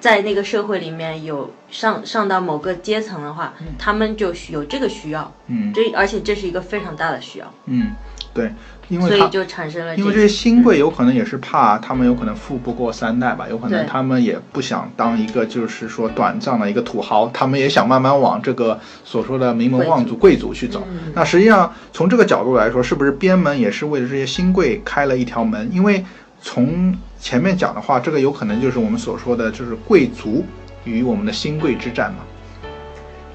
[0.00, 5.72] 在那个社会里面有上上到某个阶层的话，他们就需有这个需要，嗯。
[5.72, 7.92] 这而且这是一个非常大的需要，嗯，
[8.32, 8.52] 对，
[8.88, 20.86] 因为所以就产生了因为这些新贵有可能也是怕他们有可能富不过三代吧，有可能他们也不想当一个就是说短暂的一个土豪，他们也想慢慢往这个所说的名门望族贵族去走。
[20.90, 21.12] 嗯。
[21.14, 25.68] 那实际上从这个角度来说，是不是边门也是为了这些新贵开了一条门？
[25.72, 26.04] 因为
[26.40, 30.44] 从前面讲的话，这个有可能就是我们所说的就是贵族
[30.84, 32.24] 与我们的新贵之战嘛。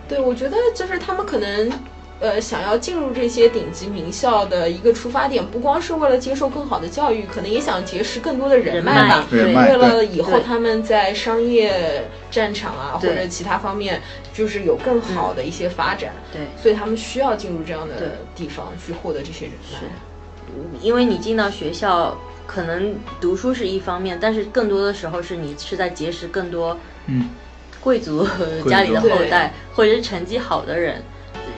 [0.08, 1.72] 对，我觉得就是他们可能。
[2.20, 9.28] 呃，想要进入这些顶级名校的一个出发点，不光是为了接受更好的教育，可能也想结识更多的人人脉吧。
[9.30, 14.02] 人脉为了以后他们在商业战场啊，或者其他方面，
[14.32, 16.44] 就是有更好的一些发展，对。
[16.62, 19.80] 所以他们需要进入这样的地方去获得这些人脉。
[20.82, 26.78] 因为你进到学校，可能读书是一方面，但是更多的时候是你是在结识更多
[27.08, 27.30] 嗯
[27.82, 28.28] 贵族
[28.70, 31.02] 家里的后代，或者是成绩好的人，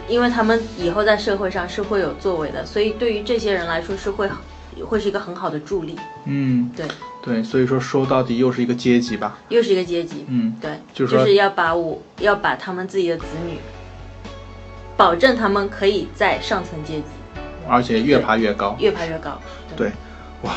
[0.08, 4.30] 因为他们以后在社会上是会有作为的，所以对于这些人来说是会
[4.84, 5.96] 会是一个很好的助力。
[6.26, 6.88] 嗯，对，
[7.24, 9.38] 对，所以说说到底又是一个阶级吧。
[9.50, 10.26] 又是一个阶级。
[10.28, 13.58] 嗯，对，就是就是要把我要把他们自己的子女，
[14.98, 17.04] 保证他们可以在上层阶级
[17.68, 18.76] 而且越爬越高。
[18.80, 19.40] 越爬越高。
[19.76, 19.92] 对，
[20.42, 20.54] 哇，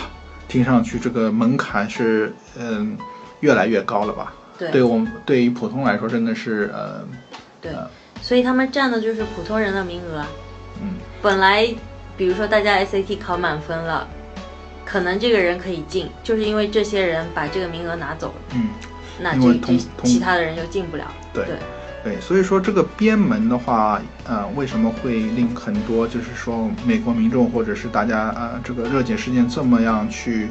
[0.48, 2.96] 听上去这个门槛是嗯
[3.40, 4.32] 越来越高了吧？
[4.58, 4.70] 对。
[4.70, 7.06] 对我们对于普通来说真的是呃
[7.60, 7.72] 对，
[8.22, 10.18] 所以他们占的就是普通人的名额。
[10.18, 10.28] 啊。
[10.82, 10.94] 嗯。
[11.22, 11.68] 本来，
[12.16, 14.08] 比如说大家 SAT 考满分了，
[14.84, 18.70] 可能这个人可以进，就是因为这些人把这个名额拿走了，嗯。
[19.20, 21.04] 那这这其他的人就进不了。
[21.32, 21.44] 对。
[21.44, 21.56] 对
[22.08, 30.48] 对，所以说这个边门的话，呃，为什么会令很多就是说美国民众或者是大家呃这个热点事件这么样去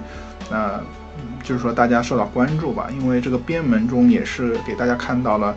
[0.51, 0.79] 呃
[1.17, 2.89] 嗯就是说大家受到关注吧？
[2.91, 5.55] 因为这个边门中也是给大家看到了。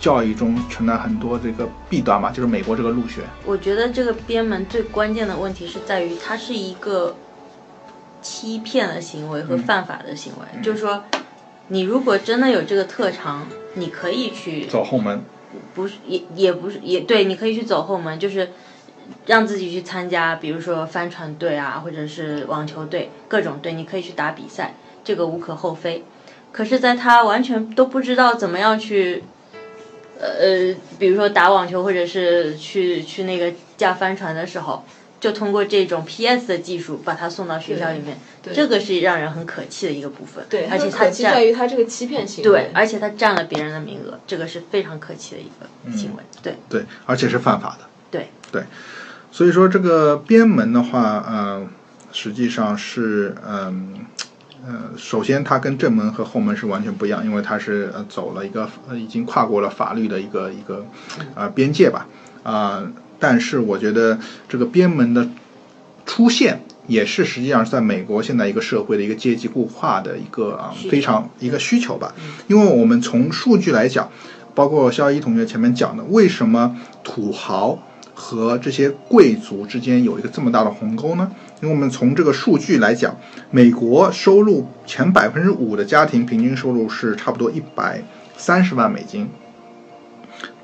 [0.00, 7.14] 教育中存在很多这个弊端嘛，就是美国这个入学，我觉得这个边门最关键的问题是在于，它是一个
[8.20, 10.60] 欺骗的行为和犯法的行为。
[10.60, 11.04] 就是说，
[11.68, 15.22] 你如果真的有这个特长，你可以去走后门，
[15.74, 18.50] 不是也也不是也对，你可以去走后门，就是
[19.26, 24.74] 让自己去参加，比如说帆船队啊，或者是网球队，各种队，你可以去打比赛，
[25.04, 26.04] 这个无可厚非。
[26.52, 29.24] 可是，在他完全都不知道怎么样去，
[30.20, 34.84] 呃，比如说打网球，或者是去去那个架帆船的时候，
[35.22, 40.44] 就通过这种 PS 的技术把他送到学校里面，对这个是让人很可气的一个部分。
[40.50, 42.50] 对，而且它可气占在于它这个欺骗行为。
[42.50, 46.22] 对，而且他占了别人的名额，这个是非常可气的一个行为。
[46.42, 47.86] 对对，而且是犯法的。
[48.10, 48.64] 对对，
[49.30, 51.64] 所以说这个边门的话，呃，
[52.12, 54.04] 实际上是嗯
[54.66, 60.84] 呃首先它跟正门和后门是完全不一样，因为它是呃走了一个呃已经跨过了法律的一个一个
[61.36, 62.08] 呃边界吧，
[62.42, 62.82] 啊、
[63.22, 64.18] 但是我觉得
[64.48, 65.28] 这个边门的
[66.04, 66.62] 出现。
[66.88, 72.12] 也是实际上是在美国现在一个社会的一个阶级固化的一个啊非常一个需求吧，
[72.48, 74.10] 因为我们从数据来讲，
[74.52, 77.78] 包括肖一同学前面讲的，为什么土豪
[78.12, 81.30] 和这些贵族之间有一个这么大的鸿沟呢？
[81.60, 83.16] 因为我们从这个数据来讲，
[83.52, 88.02] 美国收入前百分之五的家庭平均收入是差不多一百
[88.36, 89.28] 三十万美金，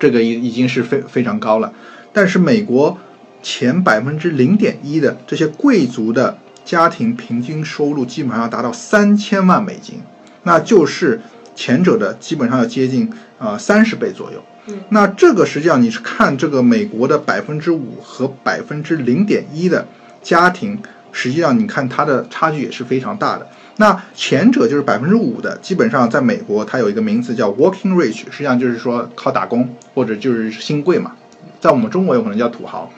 [0.01, 1.73] 这个已已经是非非常高了。
[2.19, 2.99] 但是美国
[3.45, 10.01] 前百分之零点一的这些贵族的家庭平均收入基本上要达到三千万美金，
[10.43, 11.21] 那就是
[11.55, 13.09] 前者的基本上要接近
[13.39, 14.43] 呃三十倍左右。
[14.89, 19.87] 那这个实际上你是看这个美国的百分之五和百分之零点一的
[20.21, 20.77] 家庭，
[21.13, 23.47] 实际上你看它的差距也是非常大的。
[23.77, 31.13] 那前者就是百分之五的，基本上在美国它有一个名词叫 working rich，实际上就是说靠打工或者就是新贵嘛，
[31.61, 32.93] 在我们中国有可能叫土豪。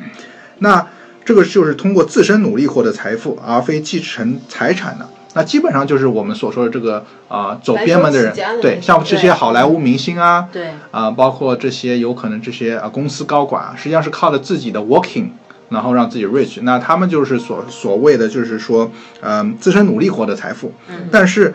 [0.59, 0.87] 那
[1.25, 5.09] 这个就是通过自身努力获得财富，而非继承财产的。
[5.33, 15.29] 那基本上就是我们所说的这个啊、走边门的人对，像这些好莱坞明星啊，对，啊、包括这些有可能这些啊、公司高管啊，实际上是靠着自己的 working，
[15.69, 16.59] 然后让自己 rich。
[16.63, 18.91] 那他们就是所所谓的就是说，
[19.21, 20.73] 嗯、自身努力获得财富。
[20.89, 21.55] 嗯但是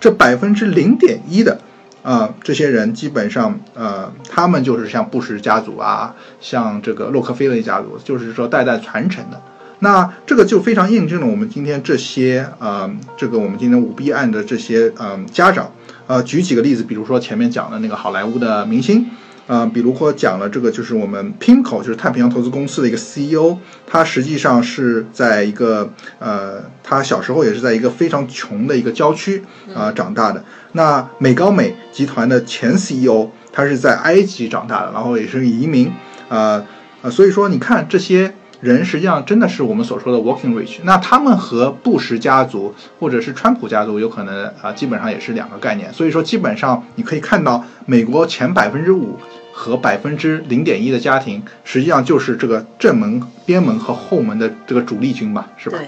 [0.00, 1.60] 这百分之零点一的
[2.02, 9.40] 啊、这些人基本上呃，他们就是像布什家族啊，像这个洛克菲勒家族，就是说代代传承的。
[9.78, 15.72] 那这个就非常印证了我们今天这些呃，这个我们今天舞弊案的这些嗯、呃家长，
[16.06, 19.06] 呃，举几个例子，比如说前面讲的那个好莱坞的明星，
[19.46, 29.42] 呃，比如说讲了这个就是我们 pinco 就是太平洋投资公司的一个 CEO，他实际上是在一个呃，他小时候也是在一个非常穷的一个郊区
[29.74, 30.44] 啊、长大的。
[30.72, 35.92] 那美高美集团的前 CEO，他是在埃及长大的，然后也是移民，
[36.28, 36.64] 呃
[37.02, 38.34] 呃，所以说你看这些。
[38.62, 45.92] 人实际上真的是我们所说的 working rich，那他们和布什家族或者是川普家族有可能啊、基本上也是两个概念。
[45.92, 49.18] 所以说，基本上你可以看到，美国前百分之五
[49.52, 55.78] 和百分之零点一的家庭，实际上就是这个正门、边门和后门的这个主力军吧，是吧？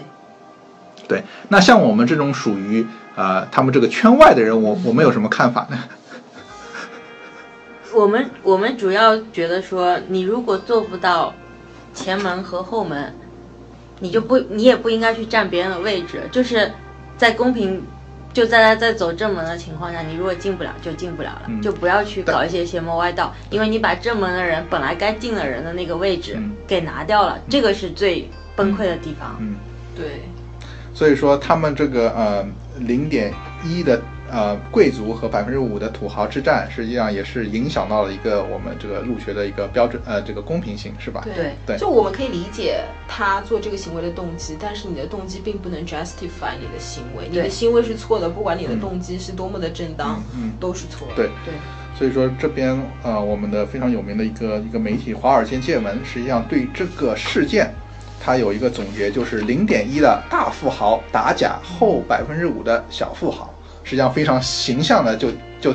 [1.07, 1.25] 对，对。
[1.51, 5.79] 那像我们这种属于呃他们这个圈外的人，我我们有什么看法呢？
[7.95, 11.33] 我们我们主要觉得说，你如果做不到
[11.95, 13.15] 前门和后门，
[14.01, 16.71] 你就不你也不应该去占别人的位置，就是
[17.17, 17.83] 在公平。
[18.35, 29.37] 就在他在走正门的情况下，你如果进不了就进不了了，嗯就不要去搞一些邪魔歪道，因为你把正门的人本来该进的人的那个位置嗯给拿掉了，这个是最崩溃的地方。
[29.39, 29.55] 嗯，
[29.95, 30.25] 对，
[30.93, 32.45] 所以说他们这个呃
[32.81, 33.33] 零点
[33.65, 34.03] 一的
[34.35, 41.23] 呃贵族和百分之五的土豪之战，实际上也是影响到了一个我们这个入学的一个标准呃这个公平性，是吧？
[41.25, 41.53] 对。
[41.65, 41.79] 对。
[41.79, 51.15] 就我们可以理解他做这个行为的动机，但是你的动机并不能 justify 你的行为，你的行为是错的，不管你的动机是多么的正当，嗯都是错的。
[51.15, 51.27] 对。
[51.45, 51.55] 对，
[51.97, 57.73] 所以说这边呃，我们的非常有名的一个一个媒体《华尔街见闻》，实际上对这个事件，
[58.21, 63.54] 它有一个总结，就是零点一的大富豪打假后百分之五的小富豪，
[63.85, 65.31] 实际上非常形象的就
[65.61, 65.73] 就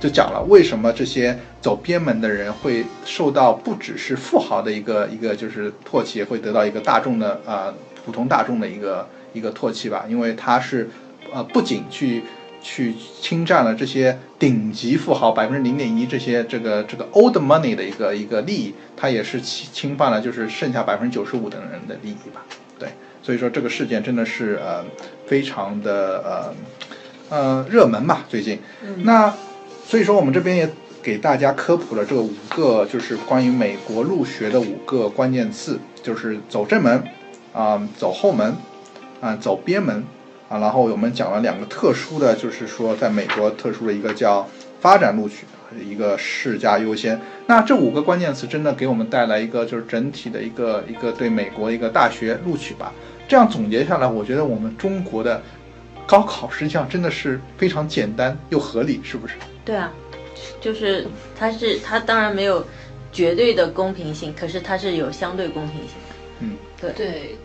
[0.00, 7.72] 就讲了为什么这些走边门的人会受到不只是富豪的一个一个就是唾弃，会得到一个大众的呃
[8.04, 10.88] 普通大众的一个一个唾弃吧，因为他是
[11.32, 12.22] 呃不仅去
[12.62, 22.42] 去侵占了这些顶级富豪百分之零点一这些这个这个 old money 的一个一个利益，它也是侵侵犯了就是剩下百分之九十五的人的利益吧。
[22.78, 22.88] 对，
[23.22, 24.82] 所以说这个事件真的是呃
[25.26, 26.54] 非常的呃
[27.30, 28.58] 呃热门吧最近。
[28.98, 29.32] 那
[29.86, 30.68] 所以说我们这边也
[31.02, 37.02] 给大家科普了这五个就是关于美国入学的五个关键词，就是走正门
[37.54, 38.54] 啊、走后门
[39.20, 40.04] 啊、走边门
[40.48, 44.46] 啊，然后我们讲了两个特殊的，就是说在美国特殊的一个叫
[44.80, 45.46] 发展录取，
[45.84, 47.20] 一个世家优先。
[47.46, 52.92] 那这五个关键词真的给我们带来一个就是整体的一个一个对美国一个大学录取吧。
[53.26, 55.40] 这样总结下来，我觉得我们中国的
[56.10, 59.34] 高考实际上真的是非常简单又合理，是不是？
[59.64, 59.92] 对啊，
[60.60, 61.06] 就是
[61.38, 62.66] 它是它当然没有
[63.12, 66.16] 绝对的公平性，可是它是有相对公平性的。
[66.40, 67.36] 嗯对对，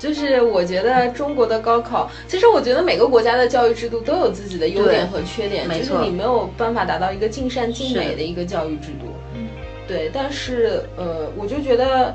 [0.00, 9.06] 就是我觉得中国的高考，其实我觉得每个国家的教育制度都有自己的优点和缺点，没错就是你没有办法达到一个尽善尽美的一个教育制度。
[9.36, 9.46] 嗯，
[9.86, 12.12] 对，但是呃，我就觉得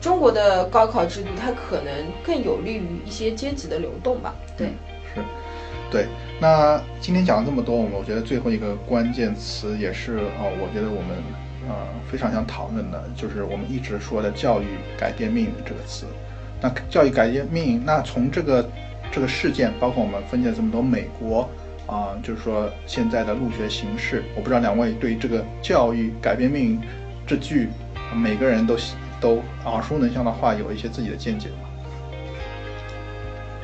[0.00, 1.92] 中国的高考制度它可能
[2.24, 4.34] 更有利于一些阶级的流动吧。
[4.56, 4.68] 对，
[5.14, 5.20] 是，
[5.90, 6.06] 对。
[6.38, 11.16] 那今天讲了这么多，我们我觉得最后一个关键词也是呃，我觉得我们
[11.68, 11.74] 呃
[12.10, 14.66] 非常想讨论的，就是我们一直说的“教育
[14.98, 16.04] 改变命运”这个词。
[16.60, 18.68] 那教育改变命运，那从这个
[19.10, 21.48] 这个事件，包括我们分析了这么多美国
[21.86, 26.80] 啊、就是说现在的入学形式，我不知道两位对于这个“教育改变命运”
[27.26, 27.68] 这句
[28.14, 28.76] 每个人都
[29.20, 31.68] 都耳熟能详的话，有一些自己的见解吗？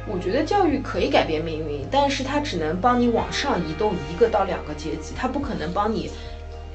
[0.07, 6.11] 我觉得教育可以改变命运，但是它只能帮你往上移动一个到两个阶级，它不可能帮你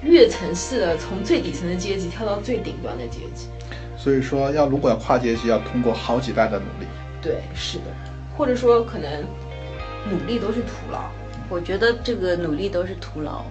[0.01, 3.47] 跃层式的从最底层的阶级跳到最顶端的阶级。
[3.97, 6.88] 所以说，要如果要跨阶级，要通过好几代的努力。
[7.21, 7.86] 对，是的，
[8.38, 9.23] 或者说可能
[10.09, 11.09] 努力都是徒劳。
[11.49, 13.43] 我觉得这个努力都是徒劳，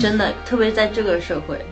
[0.00, 1.64] 真的， 特别在这个社会，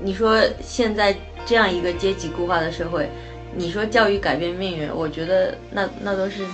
[0.00, 1.16] 你你说现在
[1.46, 3.08] 这样一个阶级固化的社会，
[3.56, 6.44] 你说教育改变命运，我觉得那那都是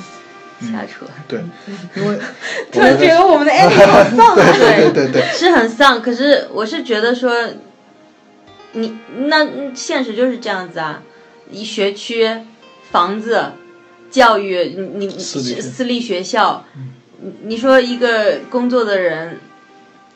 [0.61, 1.41] 瞎扯，对，
[1.97, 2.19] 因为
[2.71, 4.53] 突然觉得我们的 ending 好丧啊！
[4.59, 6.03] 对对对对，是很丧。
[6.03, 7.35] 可是我是觉得说，
[8.73, 11.03] 你那现实就是这样子啊，
[11.51, 12.29] 一学区、
[12.91, 13.53] 房子、
[14.11, 16.65] 教育，你你私立私立学校，
[17.21, 19.41] 你你说一个工作的人，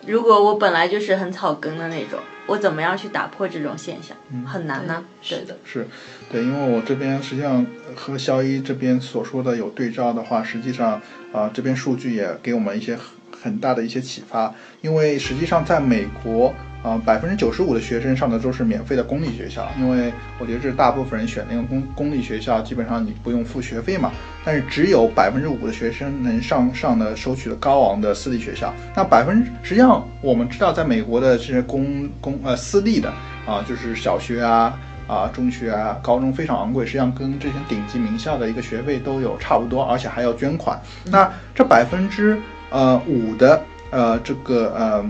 [0.07, 4.17] 如果我本来就是很草根的那种，我怎么样去打破这种现象？
[4.45, 5.05] 很难呢。
[5.23, 5.87] 是的，是，
[6.31, 11.01] 对，因为我这边实际上和肖一这边所说的有对照的话，实际上
[11.33, 13.05] 啊、这边数据也给我们一些很
[13.43, 16.55] 很大的一些启发，因为实际上在美国。
[16.85, 24.13] 啊，百分之九十五的学生上的都是免费的公立学校，因为我觉得这是大部分人选那个公公立学校，基本上你不用付学费嘛。
[24.45, 28.71] 但是只有百分之五的学生能上上的收取的高昂的私立学校。
[28.95, 33.11] 那百分实际上我们知道，在美国的这些公公呃私立的
[33.47, 34.79] 啊，就是小学啊
[35.09, 40.79] 啊中学啊高中非常昂贵，实际上跟这些顶级名校的一个学费都有差不多，而且还要捐款。
[41.07, 43.59] 那这百分之呃五的
[43.91, 45.03] 呃这个呃。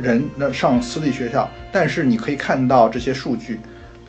[0.00, 3.58] 人那上私立学校，但是你可以看到这些数据，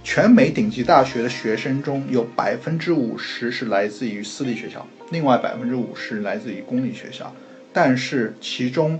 [0.04, 7.34] 全美顶级大学的学生中有百分之五十是来自于私立学校，另外百分之五十来自于公立学校，
[7.72, 9.00] 但是其中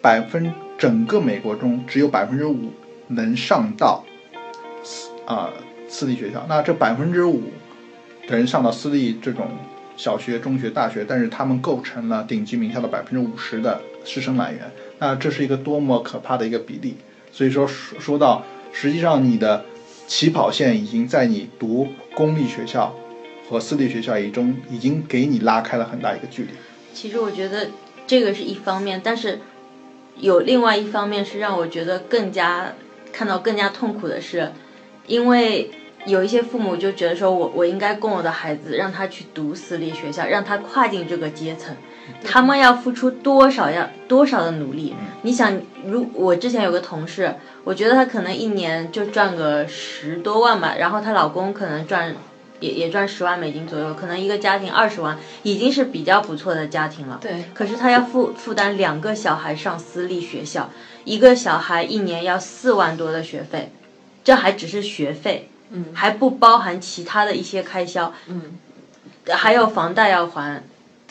[0.00, 2.72] 百分整个美国中只有百分之五
[3.08, 4.04] 能上到
[4.82, 5.52] 私啊、
[5.88, 7.42] 私立学校，那这百分之五
[8.26, 9.46] 的人上到私立这种
[9.96, 14.60] 小学、中学、大学，但是他们构成了顶级名校的百分之五十的师生来源。
[15.02, 16.94] 那这是一个多么可怕的一个比例！
[17.32, 19.64] 所以说说说到，实际上你的
[20.06, 22.94] 起跑线已经在你读公立学校
[23.50, 26.50] 和私立学校以中，已经给你拉开了很大一个距离。
[26.94, 27.70] 其实我觉得
[28.06, 29.40] 这个是一方面，但是
[30.18, 32.72] 有另外一方面是让我觉得更加
[33.12, 34.52] 看到更加痛苦的是，
[35.08, 35.72] 因为
[36.06, 41.74] 有一些父母就觉得说我我应该供我的孩子让他去读私立学校，让他跨进这个阶层，
[42.24, 44.94] 他们要付出多少要多少的努力？
[45.22, 47.34] 你想，如我之前有个同事，
[47.64, 52.14] 我觉得她可能一年就赚个十多万吧，然后她老公可能赚
[52.60, 57.18] 也也赚十万美金左右，可能一个家庭二十万已经是比较不错的家庭了。
[57.20, 60.70] 对，可是她要负负担两个小孩上私立学校，
[61.04, 63.72] 一个小孩一年要四万多的学费，
[64.24, 68.58] 这还只是学费，嗯还不包含其他的一些开销，嗯，
[69.28, 70.64] 还有房贷要还。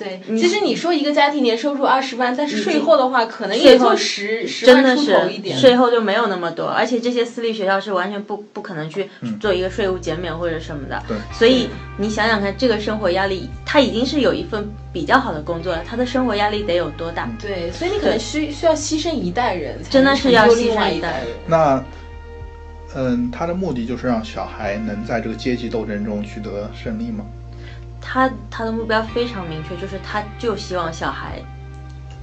[0.03, 0.37] 对。
[0.37, 5.57] 其实你说一个家庭年收入二十万，但是税后的话，可能也就十十真的万出头一是点。
[5.57, 11.01] 税后就没有那么多，而且这些私立学校是完全不不可能去嗯做一个税务减免或者什么的。
[11.07, 17.29] 对所以你想想看，这个生活压力，他已经是有一份比较好的工作了，他的生活压力得有多大？
[17.39, 21.27] 对，所以你可能需需要牺牲一代人，真的是要牺牲一代人。
[21.45, 21.83] 那，
[22.95, 27.23] 嗯，他的目的就是让小孩能在这个阶级斗争中取得胜利吗？
[28.01, 31.39] 他他的目标非常明确，就是他就希望小孩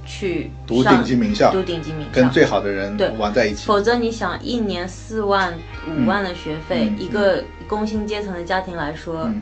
[0.05, 3.67] 去读上顶级名校读顶级名校，跟最好的人对玩在一起。
[3.67, 5.55] 否则你想一年四万
[5.87, 9.41] 五万的学费，嗯一个工薪阶层的家庭来说，嗯，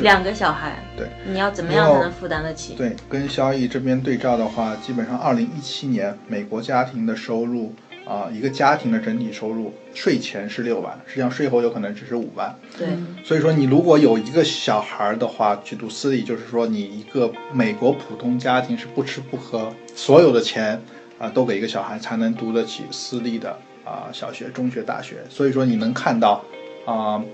[0.00, 2.74] 两个小孩，对，你要怎么样才能负担得起？
[2.74, 7.74] 对，跟萧毅这边对照的话，基本上二零一七年美国家庭的收入
[8.04, 12.54] 啊、一个家庭的整体收入税前是六万，实际上税后有可能只是五万。
[12.76, 12.88] 对，
[13.24, 20.80] 所以说，你如果有一个小孩儿的话，去读私立，就是说你一个美国普通家庭是不吃不喝，所有的钱
[21.18, 25.16] 啊、都给一个小孩才能读得起私立的啊、小学、中学、大学。
[25.30, 26.44] 所以说，你能看到
[26.84, 27.24] 啊、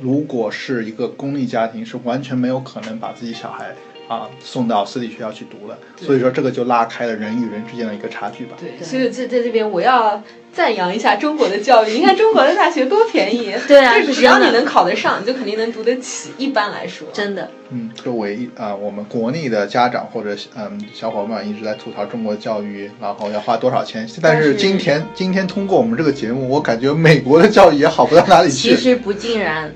[0.00, 3.74] 如果是一个公立家庭，是完全没有可能把自己小孩
[4.08, 5.78] 啊、送到私立学校去读了。
[5.96, 8.56] 所以说，这个就拉开了人与人之间的一个差距吧。
[8.58, 11.92] 对，所以在在这边我要赞扬一下中国的教育。
[11.92, 16.30] 你看中国的大学多便宜， 对啊就是只要你能考得上，你就肯定能读得起。
[16.38, 28.74] 一般来说，真的，嗯，作为啊、我们国内的家长或者嗯小伙伴一直在吐槽中国教育，然后要花多少钱，但是但是今天今天通过我们这个节目，我感觉美国的教育也好不到哪里去。
[28.74, 29.72] 其实不尽然。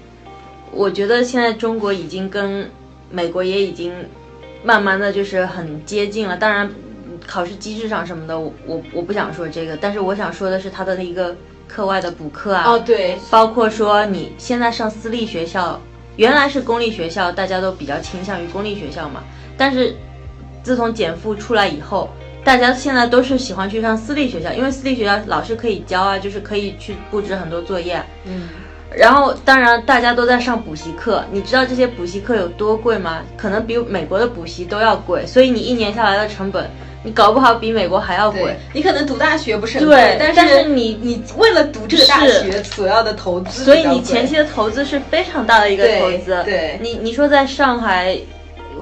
[0.71, 2.71] 我觉得现在中国已经跟
[3.11, 3.91] 美国也已经
[4.63, 6.37] 慢慢的就是很接近了。
[6.37, 6.71] 当然，
[7.27, 11.37] 考试机制上什么的，我我我不想说这个，但是我想说的是他的一个
[11.67, 15.81] 课外的补课啊，哦，对，包括说你现在上私立学校，
[16.17, 19.23] 原来是公立学校，大家都比较倾向于公立学校嘛。
[19.57, 19.95] 但是
[20.63, 22.09] 自从减负出来以后，
[22.45, 28.03] 大家现在都是喜欢去上私立学校，因为私立学校老师可以教啊，就是可以去布置很多作业。
[28.25, 28.49] 嗯，
[28.97, 33.23] 然后当然大家都在上补习课，你知道这些补习课有多贵吗？
[33.37, 36.71] 可能比美国的补习都要贵，所以你一年下来的成本，
[37.03, 46.43] 你搞不好比美国还要贵。，你可能读大学不是很贵，但但是你你为了读这个大学所要的投资所，以你前期的投资是非常大的一个投资。
[46.45, 48.19] 对你你说在上海，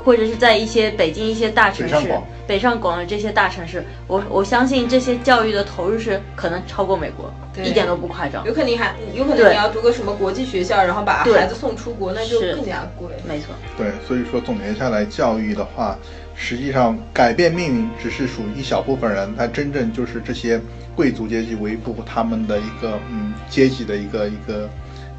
[0.07, 7.29] 或者是在一些北京一些大城市北上广，北上广的这些大城市，我我相信这些教育的投入是可能超过美国，
[7.61, 8.47] 一点都不夸张。
[8.47, 13.09] 有可能还有可能你要读个什么国际学校，然后把孩子送出国，那就更加贵。
[13.27, 13.47] 没错，
[13.77, 15.99] 对，所以说总结下来，教育的话，
[16.37, 20.61] 实际上改变命运只是属于一小部分人，他真正就是这些
[20.95, 24.71] 贵族阶级维护他们的一个嗯阶级的一个一个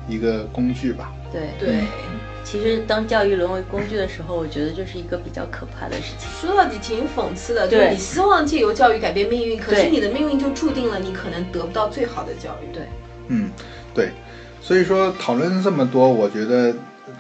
[0.08, 1.12] 一个工具吧。
[1.30, 1.42] 对。
[1.60, 1.84] 对，
[2.50, 6.30] 其实当教育沦为工具的时候，我觉得就是一个比较可怕的事情。
[6.40, 12.74] 说到底挺讽刺的，就是你希望借由教育改变命运，可是你的命运就注定了你可能得不到最好的教育。
[12.74, 12.84] 对，
[13.28, 13.52] 嗯，
[13.94, 14.12] 对，
[14.62, 16.74] 所以说讨论这么多，我觉得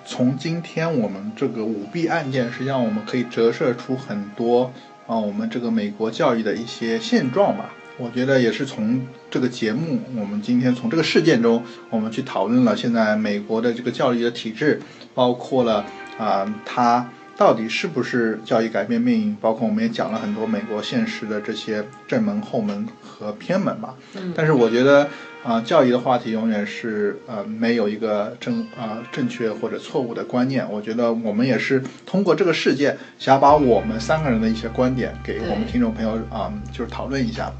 [0.05, 4.71] 从今天我们这个舞弊案件，实际上我们可以折射出很多
[5.07, 7.73] 啊，我们这个美国教育的一些现状吧。
[7.97, 14.79] 我觉得也是从这个节目，我们今天从这个事件中，我们去讨论了现在美国的这个教育的体制，
[15.15, 15.83] 包括了
[16.19, 23.95] 啊、它到底是不是教育改变命运，包括我们也讲了很多美国现实的这些正门、后门和偏门吧。
[24.15, 25.07] 嗯但是我觉得
[25.43, 30.69] 啊、教育的话题永远是呃没有一个正啊、正确或者错误的观念。
[30.69, 37.51] 我觉得我们也是通过这个事件，想把我们三个人的一些观点给我们听众朋友啊、就是讨论一下。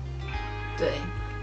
[0.78, 0.89] 对，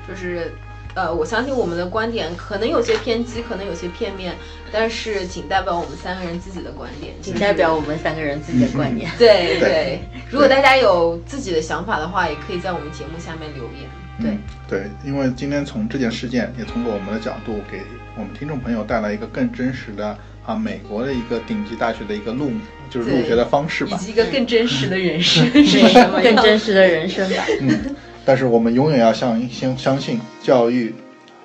[0.08, 0.52] 就是。
[0.96, 4.32] 呃，我相信我们的观点可能有些偏激，可能有些片面，
[4.70, 9.10] 但是仅代表我们三个人自己的观点，仅代表我们三个人自己的观点。
[9.18, 10.00] 对对对。
[10.30, 13.90] 如果大家有自己的想法的话，也可以在我们节目下面留言。
[14.20, 17.82] 对嗯对，因为今天从这件事件，也通过我们的角度，给
[18.16, 20.16] 我们听众朋友带来一个更真实的
[20.46, 22.52] 啊美国的一个顶级大学的一个入
[22.88, 23.98] 就是入学的方式吧。
[24.00, 27.44] 以及一个更真实的人生是什么样更真实的人生吧。
[27.60, 30.94] 嗯，但是我们永远要相相相信教育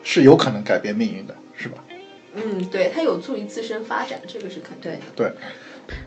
[0.04, 1.84] 是有可能改变命运的，是吧？
[2.36, 5.00] 嗯，对，它有助于自身发展，这个是肯定的。
[5.16, 5.32] 对，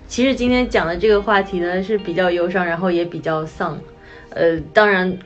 [0.07, 3.79] 其实今天讲的这个话题呢是比较忧伤，然后也比较丧。
[4.31, 5.19] 呃，当然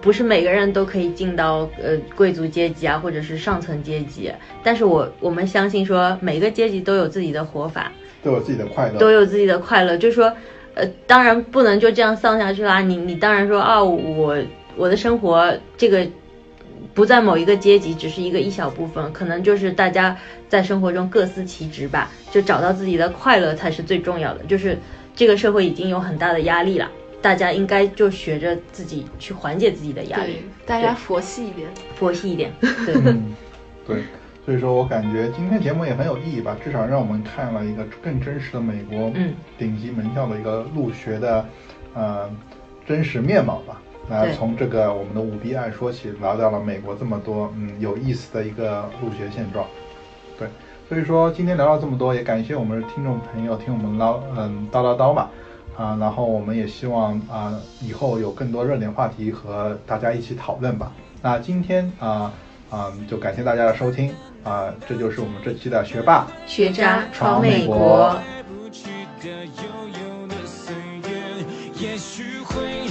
[0.00, 4.30] 不是每个人都可以进到呃贵族阶级啊，或者是上层阶级，
[4.62, 7.90] 但是我我们相信说每个阶级都有自己的活法，
[8.22, 8.98] 都有自己的快乐。
[8.98, 10.32] 都有自己的快乐，就是说，
[10.74, 12.80] 呃，当然不能就这样丧下去啦。
[12.80, 14.36] 你你当然说啊，我
[14.76, 16.06] 我的生活这个
[16.94, 20.16] 不在某一个阶级，只是一个一小部分，可能就是大家
[20.48, 24.44] 在生活中各司其职吧，就找到自己的快乐才是最重要的。
[24.44, 24.78] 就是
[25.14, 26.90] 这个社会已经有很大的压力了，
[27.22, 31.68] 大家应该就学着自己去缓解自己的压力，，大家佛系一点。
[31.94, 32.52] 佛系一点。
[32.60, 33.34] 对，嗯，
[33.86, 34.02] 对，
[34.44, 41.46] 所以说我感觉今天节目也很有意义吧，至少让我们看了一个更真实的美国嗯顶级门校的一个入学的
[41.94, 42.30] 呃
[42.86, 43.80] 真实面貌吧。
[44.08, 49.66] 那从这个我们的舞弊案说起，聊到了美国这么多嗯有意思的一个入学现状。
[50.38, 50.48] 对，
[50.88, 55.30] 所以说今天聊了这么多，也感谢我们的听众朋友听我们唠嗯叨叨叨吧。
[55.76, 57.52] 啊，然后我们也希望啊
[57.82, 60.92] 以后有更多热点话题和大家一起讨论吧。
[61.20, 62.32] 那今天啊
[62.70, 68.10] 啊就感谢大家的收听啊，这就是我们这期的学霸学渣闯闯美美国国。
[68.12, 68.88] 回不去
[69.20, 70.72] 的悠悠的岁
[71.08, 71.44] 月，
[71.80, 72.86] 也许会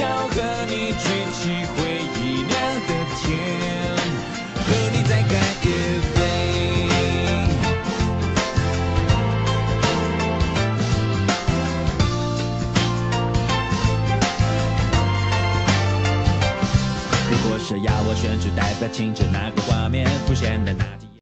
[0.00, 2.50] 要和你举起回忆酿
[2.88, 2.90] 的
[3.20, 3.28] 甜，
[4.56, 5.32] 和你再干
[5.62, 5.64] 一
[6.14, 6.18] 杯。
[17.30, 21.09] 如果是要我选出代表青春那个画面，浮现的那几。